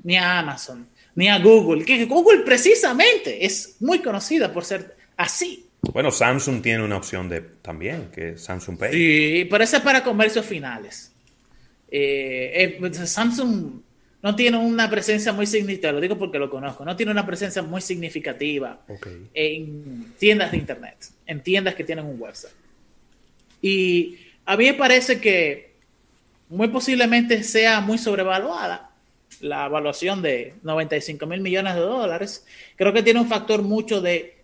Ni 0.04 0.18
a 0.18 0.40
Amazon, 0.40 0.88
ni 1.16 1.30
a 1.30 1.40
Google. 1.40 1.86
Que 1.86 2.06
Google 2.06 2.40
precisamente 2.40 3.46
es 3.46 3.78
muy 3.80 4.00
conocida 4.00 4.52
por 4.52 4.66
ser 4.66 4.96
así. 5.18 5.68
Bueno, 5.82 6.12
Samsung 6.12 6.62
tiene 6.62 6.84
una 6.84 6.98
opción 6.98 7.30
de 7.30 7.42
también, 7.42 8.10
que 8.12 8.32
es 8.32 8.44
Samsung 8.44 8.78
Pay. 8.78 8.92
Sí, 8.92 9.48
pero 9.50 9.64
ese 9.64 9.78
es 9.78 9.84
para 9.84 10.04
comercios 10.04 10.46
finales. 10.46 11.15
Eh, 11.90 12.80
eh, 12.82 12.94
Samsung 12.94 13.82
no 14.22 14.36
tiene 14.36 14.58
una 14.58 14.90
presencia 14.90 15.32
muy 15.34 15.46
significativa, 15.46 15.94
lo 15.94 16.02
digo 16.02 16.18
porque 16.18 16.40
lo 16.40 16.50
conozco, 16.50 16.84
no 16.84 16.96
tiene 16.96 17.12
una 17.12 17.26
presencia 17.26 17.62
muy 17.62 17.80
significativa 17.80 18.82
en 19.34 20.14
tiendas 20.18 20.52
de 20.52 20.58
internet, 20.58 20.98
en 21.28 21.42
tiendas 21.42 21.76
que 21.76 21.84
tienen 21.84 22.06
un 22.06 22.20
website. 22.20 22.54
Y 23.62 24.18
a 24.46 24.58
mí 24.58 24.66
me 24.66 24.74
parece 24.74 25.20
que 25.20 25.74
muy 26.50 26.68
posiblemente 26.70 27.44
sea 27.44 27.82
muy 27.82 27.98
sobrevaluada 27.98 28.90
la 29.42 29.66
evaluación 29.66 30.22
de 30.22 30.56
95 30.64 31.26
mil 31.26 31.42
millones 31.42 31.76
de 31.76 31.82
dólares. 31.82 32.46
Creo 32.76 32.94
que 32.94 33.04
tiene 33.04 33.20
un 33.20 33.28
factor 33.28 33.62
mucho 33.62 34.02
de 34.02 34.44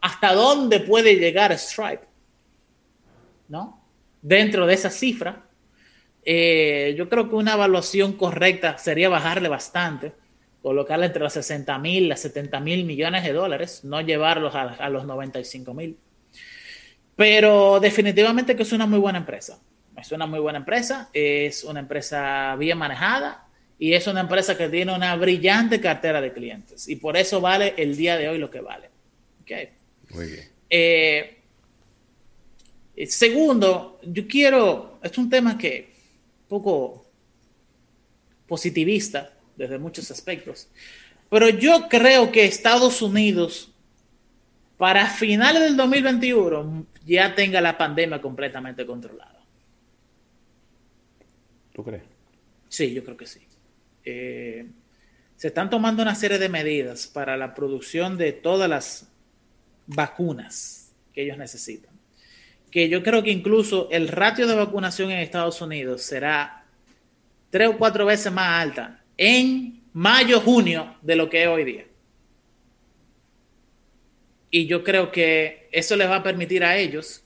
hasta 0.00 0.34
dónde 0.34 0.80
puede 0.80 1.16
llegar 1.16 1.56
Stripe, 1.58 2.04
¿no? 3.48 3.80
Dentro 4.20 4.66
de 4.66 4.74
esa 4.74 4.90
cifra. 4.90 5.42
Eh, 6.24 6.94
yo 6.96 7.08
creo 7.08 7.28
que 7.28 7.34
una 7.34 7.54
evaluación 7.54 8.14
correcta 8.14 8.78
sería 8.78 9.08
bajarle 9.08 9.48
bastante, 9.48 10.12
colocarle 10.62 11.06
entre 11.06 11.22
los 11.22 11.32
60 11.34 11.78
mil 11.78 12.10
a 12.10 12.16
70 12.16 12.60
mil 12.60 12.84
millones 12.84 13.24
de 13.24 13.32
dólares, 13.32 13.84
no 13.84 14.00
llevarlos 14.00 14.54
a, 14.54 14.62
a 14.62 14.88
los 14.88 15.04
95 15.04 15.74
mil. 15.74 15.98
Pero 17.16 17.78
definitivamente 17.80 18.56
que 18.56 18.62
es 18.62 18.72
una 18.72 18.86
muy 18.86 18.98
buena 18.98 19.18
empresa. 19.18 19.60
Es 19.96 20.10
una 20.12 20.26
muy 20.26 20.40
buena 20.40 20.58
empresa, 20.58 21.08
es 21.12 21.64
una 21.64 21.80
empresa 21.80 22.56
bien 22.56 22.78
manejada 22.78 23.46
y 23.78 23.94
es 23.94 24.06
una 24.06 24.20
empresa 24.20 24.56
que 24.56 24.68
tiene 24.68 24.94
una 24.94 25.14
brillante 25.16 25.80
cartera 25.80 26.20
de 26.20 26.32
clientes. 26.32 26.88
Y 26.88 26.96
por 26.96 27.16
eso 27.16 27.40
vale 27.40 27.74
el 27.76 27.96
día 27.96 28.16
de 28.16 28.28
hoy 28.28 28.38
lo 28.38 28.50
que 28.50 28.60
vale. 28.60 28.90
Okay. 29.42 29.70
Muy 30.10 30.26
bien. 30.26 30.48
Eh, 30.68 31.38
segundo, 33.06 34.00
yo 34.02 34.26
quiero, 34.26 34.98
es 35.02 35.16
un 35.18 35.30
tema 35.30 35.56
que 35.56 35.93
poco 36.62 37.04
positivista 38.46 39.32
desde 39.56 39.76
muchos 39.78 40.08
aspectos, 40.12 40.68
pero 41.28 41.48
yo 41.48 41.88
creo 41.88 42.30
que 42.30 42.44
Estados 42.44 43.02
Unidos 43.02 43.72
para 44.76 45.06
finales 45.08 45.62
del 45.62 45.76
2021 45.76 46.86
ya 47.04 47.34
tenga 47.34 47.60
la 47.60 47.76
pandemia 47.76 48.20
completamente 48.20 48.86
controlada. 48.86 49.42
¿Tú 51.72 51.82
crees? 51.82 52.04
Sí, 52.68 52.94
yo 52.94 53.04
creo 53.04 53.16
que 53.16 53.26
sí. 53.26 53.40
Eh, 54.04 54.66
se 55.36 55.48
están 55.48 55.70
tomando 55.70 56.02
una 56.02 56.14
serie 56.14 56.38
de 56.38 56.48
medidas 56.48 57.08
para 57.08 57.36
la 57.36 57.52
producción 57.54 58.16
de 58.16 58.32
todas 58.32 58.70
las 58.70 59.08
vacunas 59.88 60.92
que 61.12 61.22
ellos 61.22 61.36
necesitan. 61.36 61.93
Que 62.74 62.88
yo 62.88 63.04
creo 63.04 63.22
que 63.22 63.30
incluso 63.30 63.88
el 63.92 64.08
ratio 64.08 64.48
de 64.48 64.56
vacunación 64.56 65.12
en 65.12 65.20
Estados 65.20 65.60
Unidos 65.60 66.02
será 66.02 66.64
tres 67.48 67.68
o 67.68 67.78
cuatro 67.78 68.04
veces 68.04 68.32
más 68.32 68.60
alta 68.60 69.00
en 69.16 69.84
mayo, 69.92 70.40
junio 70.40 70.96
de 71.00 71.14
lo 71.14 71.30
que 71.30 71.44
es 71.44 71.48
hoy 71.48 71.62
día. 71.62 71.86
Y 74.50 74.66
yo 74.66 74.82
creo 74.82 75.12
que 75.12 75.68
eso 75.70 75.94
les 75.94 76.10
va 76.10 76.16
a 76.16 76.22
permitir 76.24 76.64
a 76.64 76.76
ellos 76.76 77.22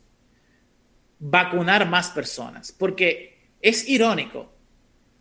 vacunar 1.18 1.88
más 1.88 2.10
personas. 2.10 2.70
Porque 2.70 3.38
es 3.62 3.88
irónico 3.88 4.52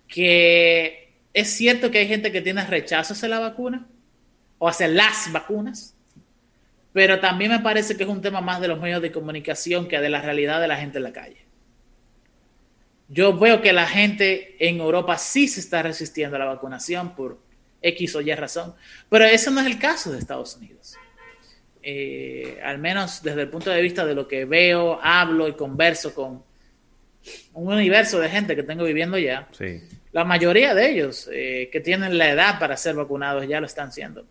que 0.09 1.21
es 1.31 1.51
cierto 1.51 1.89
que 1.89 1.99
hay 1.99 2.07
gente 2.09 2.33
que 2.33 2.41
tiene 2.41 2.65
rechazo 2.65 3.13
hacia 3.13 3.29
la 3.29 3.39
vacuna 3.39 3.87
o 4.57 4.67
hacia 4.67 4.89
las 4.89 5.31
vacunas, 5.31 5.96
pero 6.97 7.19
también 7.19 7.51
me 7.51 7.59
parece 7.59 7.95
que 7.95 8.05
es 8.05 8.09
un 8.09 8.23
tema 8.23 8.41
más 8.41 8.59
de 8.59 8.67
los 8.67 8.81
medios 8.81 9.03
de 9.03 9.11
comunicación 9.11 9.87
que 9.87 9.99
de 9.99 10.09
la 10.09 10.19
realidad 10.19 10.59
de 10.59 10.67
la 10.67 10.77
gente 10.77 10.97
en 10.97 11.03
la 11.03 11.13
calle. 11.13 11.37
Yo 13.07 13.37
veo 13.37 13.61
que 13.61 13.71
la 13.71 13.85
gente 13.85 14.55
en 14.57 14.79
Europa 14.79 15.15
sí 15.19 15.47
se 15.47 15.59
está 15.59 15.83
resistiendo 15.83 16.37
a 16.37 16.39
la 16.39 16.45
vacunación 16.45 17.13
por 17.13 17.37
X 17.83 18.15
o 18.15 18.21
Y 18.21 18.33
razón, 18.33 18.73
pero 19.09 19.25
ese 19.25 19.51
no 19.51 19.59
es 19.59 19.67
el 19.67 19.77
caso 19.77 20.11
de 20.11 20.17
Estados 20.17 20.55
Unidos. 20.55 20.95
Eh, 21.83 22.59
al 22.63 22.79
menos 22.79 23.21
desde 23.21 23.43
el 23.43 23.49
punto 23.49 23.69
de 23.69 23.79
vista 23.79 24.03
de 24.03 24.15
lo 24.15 24.27
que 24.27 24.45
veo, 24.45 24.99
hablo 24.99 25.47
y 25.47 25.53
converso 25.53 26.15
con 26.15 26.43
un 27.53 27.73
universo 27.73 28.19
de 28.19 28.27
gente 28.27 28.55
que 28.55 28.63
tengo 28.63 28.83
viviendo 28.85 29.19
ya, 29.19 29.47
la 30.13 30.23
mayoría 30.23 30.73
de 30.73 30.89
ellos 30.89 31.29
eh, 31.31 31.69
que 31.71 31.79
tienen 31.79 32.17
la 32.17 32.31
edad 32.31 32.57
para 32.57 32.75
ser 32.75 32.95
vacunados 32.95 33.47
ya 33.47 33.59
lo 33.59 33.67
están 33.67 33.91
siendo. 33.91 34.25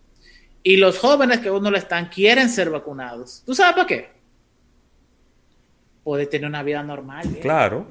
Y 0.66 0.76
los 0.76 0.98
jóvenes 0.98 1.38
que 1.40 1.50
uno 1.50 1.70
lo 1.70 1.76
están 1.76 2.08
quieren 2.08 2.48
ser 2.48 2.70
vacunados. 2.70 3.42
¿Tú 3.46 3.54
sabes 3.54 3.74
para 3.74 3.86
qué? 3.86 4.08
Puede 6.02 6.26
tener 6.26 6.48
una 6.48 6.62
vida 6.62 6.82
normal. 6.82 7.26
¿eh? 7.36 7.40
Claro. 7.40 7.86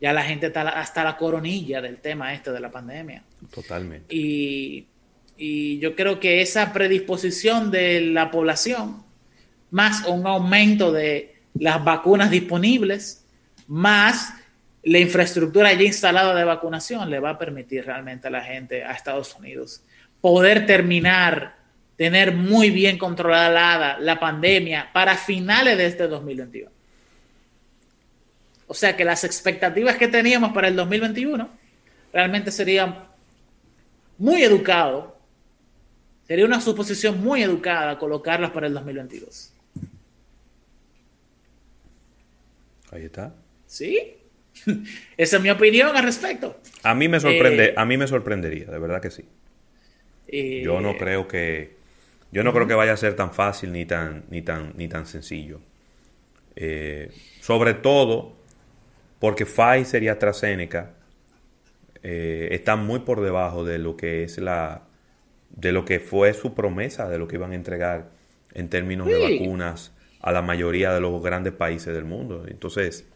Ya 0.00 0.12
la 0.12 0.22
gente 0.22 0.46
está 0.46 0.68
hasta 0.68 1.04
la 1.04 1.16
coronilla 1.16 1.80
del 1.80 1.98
tema 1.98 2.32
este 2.34 2.50
de 2.50 2.60
la 2.60 2.70
pandemia. 2.70 3.22
Totalmente. 3.52 4.14
Y 4.14 4.86
y 5.42 5.78
yo 5.78 5.96
creo 5.96 6.20
que 6.20 6.42
esa 6.42 6.70
predisposición 6.70 7.70
de 7.70 8.02
la 8.02 8.30
población, 8.30 9.02
más 9.70 10.06
un 10.06 10.26
aumento 10.26 10.92
de 10.92 11.34
las 11.54 11.82
vacunas 11.82 12.30
disponibles, 12.30 13.24
más 13.66 14.34
la 14.82 14.98
infraestructura 14.98 15.72
ya 15.72 15.84
instalada 15.84 16.34
de 16.34 16.44
vacunación, 16.44 17.08
le 17.08 17.20
va 17.20 17.30
a 17.30 17.38
permitir 17.38 17.86
realmente 17.86 18.28
a 18.28 18.30
la 18.30 18.42
gente, 18.42 18.84
a 18.84 18.92
Estados 18.92 19.34
Unidos, 19.34 19.82
poder 20.20 20.66
terminar, 20.66 21.56
tener 21.96 22.34
muy 22.34 22.70
bien 22.70 22.98
controlada 22.98 23.98
la 23.98 24.20
pandemia 24.20 24.90
para 24.92 25.16
finales 25.16 25.76
de 25.76 25.86
este 25.86 26.06
2021. 26.08 26.70
O 28.66 28.74
sea 28.74 28.96
que 28.96 29.04
las 29.04 29.24
expectativas 29.24 29.96
que 29.96 30.08
teníamos 30.08 30.52
para 30.52 30.68
el 30.68 30.76
2021 30.76 31.48
realmente 32.12 32.50
serían 32.50 33.04
muy 34.18 34.42
educados 34.42 35.20
Sería 36.30 36.44
una 36.44 36.60
suposición 36.60 37.20
muy 37.20 37.42
educada 37.42 37.98
colocarlas 37.98 38.52
para 38.52 38.68
el 38.68 38.74
2022. 38.74 39.52
Ahí 42.92 43.06
está. 43.06 43.34
Sí. 43.66 44.14
Esa 45.16 45.36
es 45.38 45.42
mi 45.42 45.50
opinión 45.50 45.96
al 45.96 46.04
respecto. 46.04 46.60
A 46.84 46.94
mí 46.94 47.08
me 47.08 47.18
sorprende, 47.18 47.70
eh, 47.70 47.74
a 47.76 47.84
mí 47.84 47.96
me 47.96 48.06
sorprendería, 48.06 48.66
de 48.66 48.78
verdad 48.78 49.02
que 49.02 49.10
sí. 49.10 49.24
Eh, 50.32 50.62
yo 50.64 50.80
no 50.80 50.96
creo 50.96 51.26
que 51.26 51.76
yo 52.32 52.44
no 52.44 52.52
creo 52.52 52.66
que 52.66 52.74
vaya 52.74 52.92
a 52.92 52.96
ser 52.96 53.16
tan 53.16 53.32
fácil 53.32 53.72
ni 53.72 53.84
tan 53.84 54.24
ni 54.30 54.42
tan 54.42 54.72
ni 54.76 54.88
tan 54.88 55.06
sencillo. 55.06 55.60
Eh, 56.56 57.10
sobre 57.40 57.74
todo 57.74 58.36
porque 59.18 59.44
Pfizer 59.46 60.02
y 60.02 60.08
AstraZeneca 60.08 60.94
están 62.02 62.86
muy 62.86 63.00
por 63.00 63.20
debajo 63.20 63.62
de 63.62 63.78
lo 63.78 63.94
que 63.94 64.24
es 64.24 64.38
la 64.38 64.84
de 65.50 65.72
lo 65.72 65.84
que 65.84 66.00
fue 66.00 66.32
su 66.32 66.54
promesa, 66.54 67.08
de 67.08 67.18
lo 67.18 67.28
que 67.28 67.36
iban 67.36 67.52
a 67.52 67.54
entregar 67.54 68.10
en 68.54 68.68
términos 68.68 69.06
de 69.06 69.18
vacunas 69.18 69.92
a 70.20 70.32
la 70.32 70.42
mayoría 70.42 70.92
de 70.92 71.00
los 71.00 71.22
grandes 71.22 71.52
países 71.52 71.94
del 71.94 72.04
mundo. 72.04 72.44
Entonces, 72.48 73.06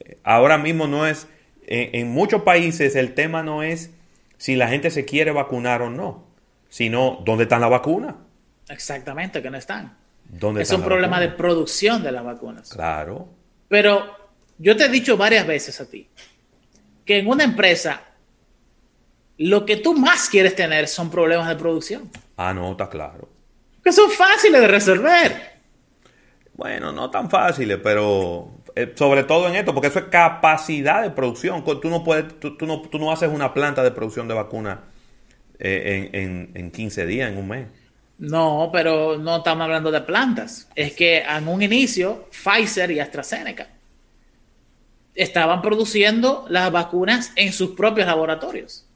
eh, 0.00 0.18
ahora 0.22 0.58
mismo 0.58 0.86
no 0.86 1.06
es, 1.06 1.26
en, 1.66 2.08
muchos 2.08 2.42
países 2.42 2.96
el 2.96 3.14
tema 3.14 3.42
no 3.42 3.62
es 3.62 3.90
si 4.42 4.56
la 4.56 4.66
gente 4.66 4.90
se 4.90 5.04
quiere 5.04 5.30
vacunar 5.30 5.82
o 5.82 5.88
no, 5.88 6.24
sino 6.68 7.20
¿dónde 7.24 7.44
están 7.44 7.60
las 7.60 7.70
vacunas? 7.70 8.16
Exactamente, 8.68 9.40
que 9.40 9.48
no 9.50 9.56
están. 9.56 9.96
¿Dónde 10.24 10.62
Es 10.62 10.68
están 10.68 10.80
un 10.80 10.86
problema 10.86 11.20
de 11.20 11.28
producción 11.28 12.02
de 12.02 12.10
las 12.10 12.24
vacunas. 12.24 12.68
Claro. 12.70 13.28
Pero 13.68 14.02
yo 14.58 14.76
te 14.76 14.86
he 14.86 14.88
dicho 14.88 15.16
varias 15.16 15.46
veces 15.46 15.80
a 15.80 15.88
ti 15.88 16.08
que 17.04 17.20
en 17.20 17.28
una 17.28 17.44
empresa 17.44 18.00
lo 19.38 19.64
que 19.64 19.76
tú 19.76 19.94
más 19.94 20.28
quieres 20.28 20.56
tener 20.56 20.88
son 20.88 21.08
problemas 21.08 21.48
de 21.48 21.54
producción, 21.54 22.10
Ah, 22.36 22.52
no, 22.52 22.72
está 22.72 22.88
claro. 22.88 23.28
que 23.84 23.92
son 23.92 24.10
fáciles 24.10 24.60
de 24.60 24.66
resolver. 24.66 25.52
Bueno, 26.54 26.90
no 26.90 27.08
tan 27.12 27.30
fáciles, 27.30 27.78
pero 27.80 28.50
sobre 28.94 29.24
todo 29.24 29.48
en 29.48 29.54
esto, 29.56 29.74
porque 29.74 29.88
eso 29.88 29.98
es 29.98 30.04
capacidad 30.06 31.02
de 31.02 31.10
producción. 31.10 31.64
Tú 31.64 31.88
no 31.90 32.02
puedes, 32.04 32.38
tú, 32.40 32.56
tú 32.56 32.66
no, 32.66 32.80
tú 32.82 32.98
no 32.98 33.12
haces 33.12 33.28
una 33.32 33.52
planta 33.52 33.82
de 33.82 33.90
producción 33.90 34.28
de 34.28 34.34
vacunas 34.34 34.78
eh, 35.58 36.08
en, 36.12 36.20
en, 36.22 36.50
en 36.54 36.70
15 36.70 37.06
días, 37.06 37.30
en 37.30 37.38
un 37.38 37.48
mes. 37.48 37.66
No, 38.18 38.70
pero 38.72 39.18
no 39.18 39.38
estamos 39.38 39.64
hablando 39.64 39.90
de 39.90 40.00
plantas. 40.00 40.68
Es 40.74 40.92
que 40.92 41.18
en 41.22 41.48
un 41.48 41.62
inicio, 41.62 42.28
Pfizer 42.30 42.90
y 42.92 43.00
AstraZeneca 43.00 43.68
estaban 45.14 45.60
produciendo 45.60 46.46
las 46.48 46.70
vacunas 46.72 47.32
en 47.36 47.52
sus 47.52 47.70
propios 47.72 48.06
laboratorios. 48.06 48.86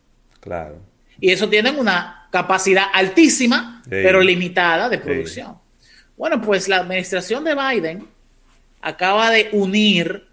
Claro. 0.41 0.77
Y 1.21 1.31
eso 1.31 1.49
tienen 1.49 1.79
una 1.79 2.29
capacidad 2.31 2.85
altísima, 2.93 3.83
Sí. 3.85 3.91
pero 3.91 4.21
limitada 4.21 4.89
de 4.89 4.97
Sí. 4.97 5.03
producción. 5.03 5.59
Bueno, 6.17 6.41
pues 6.41 6.69
la 6.69 6.77
administración 6.79 7.45
de 7.45 7.55
Biden 7.55 8.09
acaba 8.87 9.31
de 9.31 9.49
unir 9.53 10.29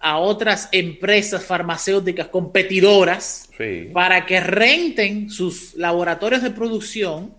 a 0.00 0.18
otras 0.18 0.68
empresas 0.72 1.44
farmacéuticas 1.44 2.28
competidoras 2.28 3.48
Sí. 3.56 3.90
para 3.92 4.24
que 4.26 4.40
renten 4.40 5.28
sus 5.30 5.74
laboratorios 5.74 6.42
de 6.42 6.50
producción 6.50 7.34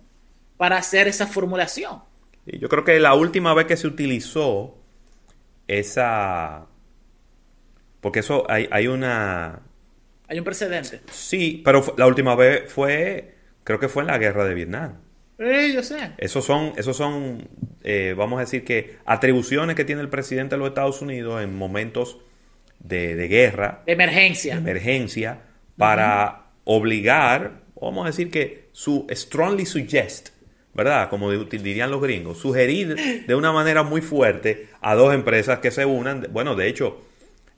para 0.56 0.76
hacer 0.78 1.08
esa 1.08 1.26
formulación. 1.26 1.98
Y 2.46 2.58
yo 2.58 2.68
creo 2.68 2.84
que 2.84 3.00
la 3.00 3.14
última 3.14 3.52
vez 3.52 3.66
que 3.66 3.76
se 3.76 3.86
utilizó 3.86 4.76
esa... 5.66 6.66
Porque 8.00 8.20
eso 8.20 8.44
hay, 8.48 8.68
hay 8.70 8.86
una... 8.86 9.60
Hay 10.28 10.38
un 10.38 10.44
precedente. 10.44 11.00
Sí, 11.10 11.60
pero 11.64 11.94
la 11.98 12.06
última 12.06 12.34
vez 12.34 12.72
fue, 12.72 13.34
creo 13.64 13.78
que 13.80 13.88
fue 13.88 14.02
en 14.02 14.06
la 14.06 14.18
guerra 14.18 14.44
de 14.44 14.54
Vietnam. 14.54 14.98
Eh, 15.38 15.72
yo 15.74 15.82
sé. 15.82 16.12
Esos 16.18 16.44
son, 16.44 16.72
esos 16.76 16.96
son 16.96 17.48
eh, 17.82 18.14
vamos 18.16 18.38
a 18.38 18.40
decir 18.40 18.64
que 18.64 18.96
atribuciones 19.04 19.74
que 19.76 19.84
tiene 19.84 20.00
el 20.02 20.08
presidente 20.08 20.54
de 20.54 20.58
los 20.60 20.68
Estados 20.68 21.02
Unidos 21.02 21.42
en 21.42 21.56
momentos 21.56 22.18
de, 22.78 23.14
de 23.16 23.28
guerra, 23.28 23.82
De 23.86 23.92
emergencia. 23.92 24.54
de 24.54 24.60
emergencia, 24.60 25.40
para 25.76 26.46
obligar, 26.64 27.62
vamos 27.80 28.04
a 28.04 28.08
decir 28.08 28.30
que 28.30 28.68
su 28.72 29.06
strongly 29.10 29.66
suggest, 29.66 30.28
¿verdad? 30.74 31.08
Como 31.08 31.30
di- 31.30 31.58
dirían 31.58 31.90
los 31.90 32.00
gringos, 32.02 32.38
sugerir 32.38 33.24
de 33.26 33.34
una 33.34 33.52
manera 33.52 33.82
muy 33.82 34.00
fuerte 34.00 34.68
a 34.80 34.94
dos 34.94 35.14
empresas 35.14 35.58
que 35.58 35.70
se 35.70 35.84
unan. 35.84 36.28
Bueno, 36.30 36.54
de 36.54 36.68
hecho, 36.68 37.02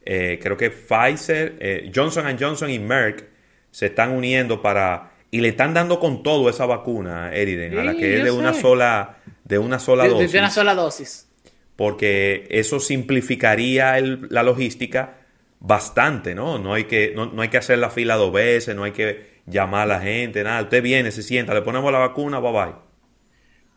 eh, 0.05 0.39
creo 0.43 0.57
que 0.57 0.71
Pfizer, 0.71 1.57
eh, 1.61 1.91
Johnson 1.95 2.37
Johnson 2.39 2.71
y 2.71 2.79
Merck 2.79 3.25
se 3.71 3.87
están 3.87 4.13
uniendo 4.13 4.63
para 4.63 5.11
y 5.31 5.41
le 5.41 5.49
están 5.49 5.75
dando 5.75 5.99
con 6.01 6.23
todo 6.23 6.49
esa 6.49 6.67
vacuna, 6.67 7.33
Eriden, 7.35 7.79
a 7.79 7.85
la 7.85 7.93
Sí, 7.93 7.99
que 7.99 8.19
es 8.19 8.25
de 8.25 8.31
una 8.31 8.55
sola 8.55 9.19
de 9.45 9.59
una 9.59 9.79
sola 9.79 10.05
De- 10.05 10.09
de 10.11 10.15
dosis, 10.17 10.35
una 10.35 10.51
sola 10.51 10.75
dosis. 10.75 11.29
porque 11.77 12.47
eso 12.51 12.81
simplificaría 12.81 13.97
el- 13.99 14.27
la 14.31 14.43
logística 14.43 15.19
bastante, 15.61 16.35
¿no? 16.35 16.59
No 16.59 16.75
hay 16.75 16.85
que 16.85 17.13
no, 17.15 17.27
no 17.27 17.43
hay 17.43 17.49
que 17.49 17.57
hacer 17.59 17.79
la 17.79 17.91
fila 17.91 18.17
dos 18.17 18.33
veces, 18.33 18.75
no 18.77 18.85
hay 18.85 18.93
que 18.93 19.37
llamar 19.47 19.83
a 19.83 19.87
la 19.87 20.01
gente, 20.01 20.43
nada. 20.43 20.63
Usted 20.63 20.83
viene, 20.83 21.11
se 21.13 21.23
sienta, 21.23 21.55
le 21.55 21.63
ponemos 21.63 21.91
la 21.93 21.99
vacuna, 21.99 22.39
bye 22.41 22.53
bye. 22.53 22.75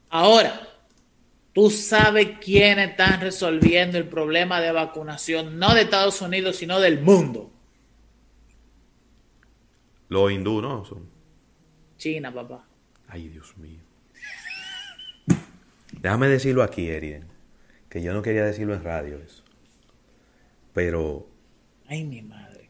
Ahora, 0.09 0.61
tú 1.53 1.69
sabes 1.69 2.29
quiénes 2.43 2.89
están 2.91 3.21
resolviendo 3.21 3.97
el 3.97 4.05
problema 4.07 4.59
de 4.61 4.71
vacunación, 4.71 5.59
no 5.59 5.73
de 5.75 5.81
Estados 5.81 6.21
Unidos, 6.21 6.55
sino 6.57 6.79
del 6.79 6.99
mundo. 7.01 7.51
Los 10.09 10.31
hindú, 10.31 10.61
¿no? 10.61 10.85
Son- 10.85 11.07
China, 11.99 12.33
papá. 12.33 12.65
Ay, 13.07 13.27
Dios 13.29 13.55
mío. 13.57 13.81
Déjame 16.01 16.27
decirlo 16.29 16.63
aquí, 16.63 16.89
Eriden, 16.89 17.27
que 17.89 18.01
yo 18.01 18.13
no 18.13 18.21
quería 18.21 18.43
decirlo 18.45 18.73
en 18.73 18.83
radio 18.83 19.19
eso. 19.19 19.43
Pero 20.73 21.27
Ay, 21.87 22.03
mi 22.05 22.21
madre. 22.21 22.69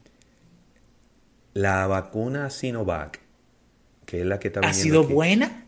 la 1.53 1.85
vacuna 1.87 2.49
Sinovac, 2.49 3.19
que 4.05 4.21
es 4.21 4.25
la 4.25 4.39
que 4.39 4.47
está 4.47 4.61
¿Ha 4.61 4.73
sido 4.73 5.03
aquí, 5.03 5.13
buena? 5.13 5.65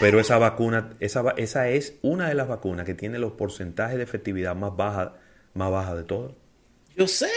Pero 0.00 0.20
esa 0.20 0.38
vacuna, 0.38 0.90
esa, 1.00 1.30
esa 1.36 1.68
es 1.68 1.98
una 2.02 2.28
de 2.28 2.34
las 2.34 2.46
vacunas 2.48 2.84
que 2.86 2.94
tiene 2.94 3.18
los 3.18 3.32
porcentajes 3.32 3.96
de 3.96 4.02
efectividad 4.04 4.54
más 4.54 4.76
baja, 4.76 5.14
más 5.54 5.70
baja 5.70 5.94
de 5.94 6.04
todas. 6.04 6.32
Yo 6.96 7.08
sé. 7.08 7.30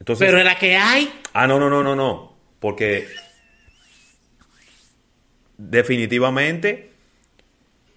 Entonces, 0.00 0.26
Pero 0.28 0.42
la 0.42 0.58
que 0.58 0.76
hay, 0.76 1.10
ah, 1.34 1.46
no, 1.46 1.58
no, 1.60 1.68
no, 1.70 1.82
no, 1.82 1.94
no, 1.94 2.29
porque 2.60 3.06
definitivamente, 5.56 6.90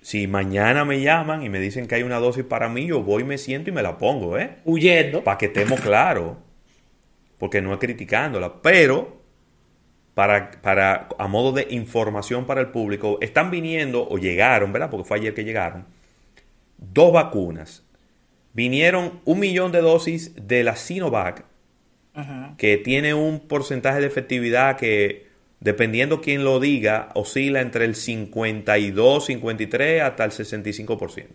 si 0.01 0.27
mañana 0.27 0.85
me 0.85 1.01
llaman 1.01 1.43
y 1.43 1.49
me 1.49 1.59
dicen 1.59 1.87
que 1.87 1.95
hay 1.95 2.03
una 2.03 2.19
dosis 2.19 2.43
para 2.43 2.69
mí, 2.69 2.87
yo 2.87 3.01
voy, 3.03 3.23
me 3.23 3.37
siento 3.37 3.69
y 3.69 3.73
me 3.73 3.83
la 3.83 3.97
pongo, 3.97 4.37
¿eh? 4.37 4.57
huyendo. 4.65 5.23
Para 5.23 5.37
que 5.37 5.45
estemos 5.47 5.79
claros, 5.79 6.37
porque 7.37 7.61
no 7.61 7.73
es 7.73 7.79
criticándola, 7.79 8.61
pero 8.61 9.21
para, 10.13 10.51
para, 10.61 11.09
a 11.17 11.27
modo 11.27 11.51
de 11.51 11.67
información 11.71 12.45
para 12.45 12.61
el 12.61 12.67
público, 12.67 13.17
están 13.21 13.51
viniendo, 13.51 14.07
o 14.07 14.17
llegaron, 14.17 14.71
¿verdad? 14.71 14.89
Porque 14.89 15.07
fue 15.07 15.17
ayer 15.17 15.33
que 15.33 15.43
llegaron, 15.43 15.85
dos 16.77 17.11
vacunas. 17.11 17.83
Vinieron 18.53 19.21
un 19.25 19.39
millón 19.39 19.71
de 19.71 19.81
dosis 19.81 20.33
de 20.35 20.63
la 20.63 20.75
Sinovac, 20.75 21.43
Que 22.57 22.77
tiene 22.77 23.13
un 23.13 23.39
porcentaje 23.39 23.99
de 23.99 24.07
efectividad 24.07 24.77
que, 24.77 25.27
dependiendo 25.59 26.21
quién 26.21 26.43
lo 26.43 26.59
diga, 26.59 27.09
oscila 27.15 27.61
entre 27.61 27.85
el 27.85 27.95
52, 27.95 29.25
53 29.25 30.01
hasta 30.03 30.25
el 30.25 30.31
65%. 30.31 31.27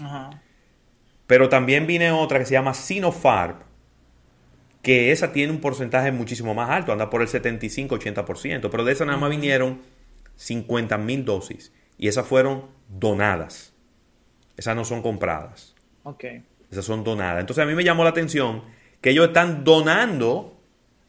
Ajá. 0.00 0.42
Pero 1.26 1.48
también 1.48 1.86
viene 1.86 2.10
otra 2.10 2.38
que 2.38 2.44
se 2.44 2.52
llama 2.52 2.74
Sinopharm, 2.74 3.56
que 4.82 5.12
esa 5.12 5.32
tiene 5.32 5.52
un 5.52 5.60
porcentaje 5.60 6.12
muchísimo 6.12 6.54
más 6.54 6.68
alto, 6.68 6.92
anda 6.92 7.08
por 7.08 7.22
el 7.22 7.28
75-80%, 7.28 8.68
pero 8.70 8.84
de 8.84 8.92
esa 8.92 9.04
nada 9.04 9.16
más 9.18 9.30
vinieron 9.30 9.80
50 10.36 10.98
mil 10.98 11.24
dosis 11.24 11.72
y 11.96 12.08
esas 12.08 12.26
fueron 12.26 12.66
donadas. 12.88 13.72
Esas 14.56 14.76
no 14.76 14.84
son 14.84 15.00
compradas, 15.00 15.74
Ok. 16.02 16.24
esas 16.70 16.84
son 16.84 17.04
donadas. 17.04 17.40
Entonces 17.40 17.62
a 17.62 17.66
mí 17.66 17.74
me 17.74 17.84
llamó 17.84 18.04
la 18.04 18.10
atención 18.10 18.64
que 19.02 19.10
ellos 19.10 19.28
están 19.28 19.64
donando 19.64 20.58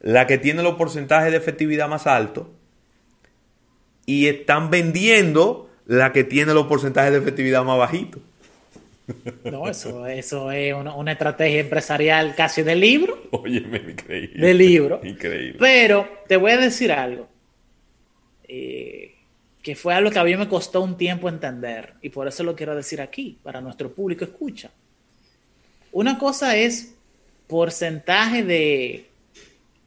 la 0.02 0.28
que 0.28 0.38
tiene 0.38 0.64
los 0.64 0.76
porcentajes 0.76 1.32
de 1.32 1.38
efectividad 1.38 1.88
más 1.88 2.08
altos 2.08 2.48
y 4.06 4.28
están 4.28 4.70
vendiendo 4.70 5.70
la 5.86 6.12
que 6.12 6.26
tiene 6.26 6.54
los 6.54 6.68
porcentajes 6.68 7.14
de 7.14 7.20
efectividad 7.20 7.64
más 7.64 7.78
bajitos. 7.78 8.22
No, 9.44 9.68
eso, 9.70 10.08
eso 10.08 10.52
es 10.52 10.74
una, 10.74 10.96
una 10.96 11.12
estrategia 11.14 11.60
empresarial 11.62 12.36
casi 12.36 12.64
de 12.64 12.76
libro. 12.76 13.28
Óyeme, 13.32 13.78
increíble. 13.80 14.48
De 14.48 14.54
libro. 14.54 15.02
Increíble. 15.04 15.58
Pero 15.60 16.08
te 16.28 16.38
voy 16.38 16.52
a 16.52 16.58
decir 16.58 16.92
algo. 16.92 17.30
eh, 18.48 19.16
que 19.62 19.76
fue 19.76 19.94
algo 19.94 20.12
que 20.12 20.20
a 20.20 20.24
mí 20.26 20.36
me 20.36 20.48
costó 20.50 20.82
un 20.82 20.98
tiempo 20.98 21.30
entender. 21.30 21.96
Y 22.02 22.10
por 22.10 22.28
eso 22.28 22.44
lo 22.44 22.56
quiero 22.56 22.76
decir 22.76 23.02
aquí, 23.02 23.40
para 23.44 23.62
nuestro 23.62 23.94
público 23.94 24.26
escucha. 24.26 24.72
Una 25.92 26.18
cosa 26.18 26.56
es 26.58 26.93
porcentaje 27.54 28.42
de 28.44 29.12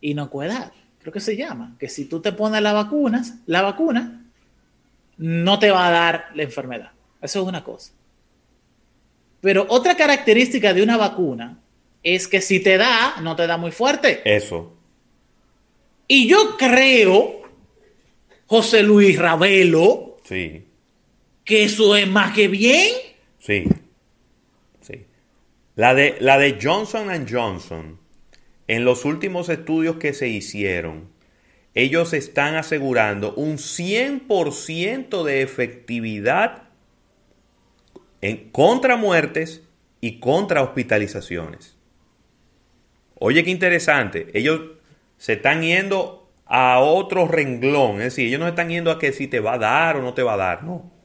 inocuidad, 0.01 0.71
creo 1.01 1.13
que 1.13 1.19
se 1.19 1.37
llama. 1.37 1.75
Que 1.81 1.89
si 1.89 2.05
tú 2.05 2.21
te 2.21 2.31
pones 2.31 2.63
las 2.63 2.75
vacunas, 2.75 3.35
la 3.47 3.61
vacuna 3.63 4.25
no 5.17 5.59
te 5.59 5.73
va 5.73 5.89
a 5.89 5.91
dar 5.91 6.27
la 6.37 6.45
enfermedad. 6.45 6.93
Eso 7.21 7.43
es 7.43 7.49
una 7.49 7.65
cosa. 7.65 7.91
Pero 9.41 9.67
otra 9.69 9.97
característica 9.97 10.73
de 10.73 10.83
una 10.85 10.97
vacuna 10.97 11.59
es 12.05 12.29
que 12.29 12.41
si 12.41 12.61
te 12.61 12.77
da, 12.77 13.17
no 13.21 13.35
te 13.35 13.49
da 13.49 13.57
muy 13.57 13.73
fuerte. 13.73 14.23
Eso. 14.25 14.73
Y 16.07 16.29
yo 16.29 16.57
creo, 16.57 17.43
José 18.47 18.85
Luis 18.85 19.19
Ravelo, 19.19 20.19
Sí. 20.23 20.63
que 21.45 21.65
eso 21.65 21.97
es 21.97 22.07
más 22.07 22.33
que 22.33 22.47
bien. 22.47 22.93
Sí. 23.41 23.65
Sí. 23.65 23.69
La 25.77 25.95
de, 25.95 26.17
la 26.21 26.39
de 26.39 26.59
Johnson 26.61 27.27
Johnson, 27.31 28.01
en 28.67 28.85
los 28.87 29.05
últimos 29.05 29.51
estudios 29.51 29.97
que 29.97 30.15
se 30.15 30.27
hicieron, 30.27 31.11
ellos 31.75 32.15
están 32.15 32.55
asegurando 32.55 33.35
un 33.35 33.59
100% 33.59 35.23
de 35.23 35.43
efectividad 35.43 36.63
en, 38.23 38.49
contra 38.51 38.97
muertes 38.97 39.63
y 40.01 40.19
contra 40.19 40.63
hospitalizaciones. 40.63 41.77
Oye, 43.19 43.45
qué 43.45 43.51
interesante. 43.51 44.29
Ellos 44.33 44.63
se 45.19 45.35
están 45.35 45.61
yendo 45.61 46.31
a 46.47 46.79
otro 46.79 47.29
renglón. 47.29 47.97
Es 47.97 48.15
decir, 48.15 48.29
ellos 48.29 48.41
no 48.41 48.49
están 48.49 48.71
yendo 48.71 48.91
a 48.91 48.99
que 48.99 49.13
si 49.13 49.27
te 49.27 49.41
va 49.41 49.55
a 49.55 49.59
dar 49.59 49.99
o 49.99 50.03
no 50.03 50.15
te 50.15 50.23
va 50.23 50.35
a 50.35 50.39
dar, 50.39 50.65
no. 50.65 50.96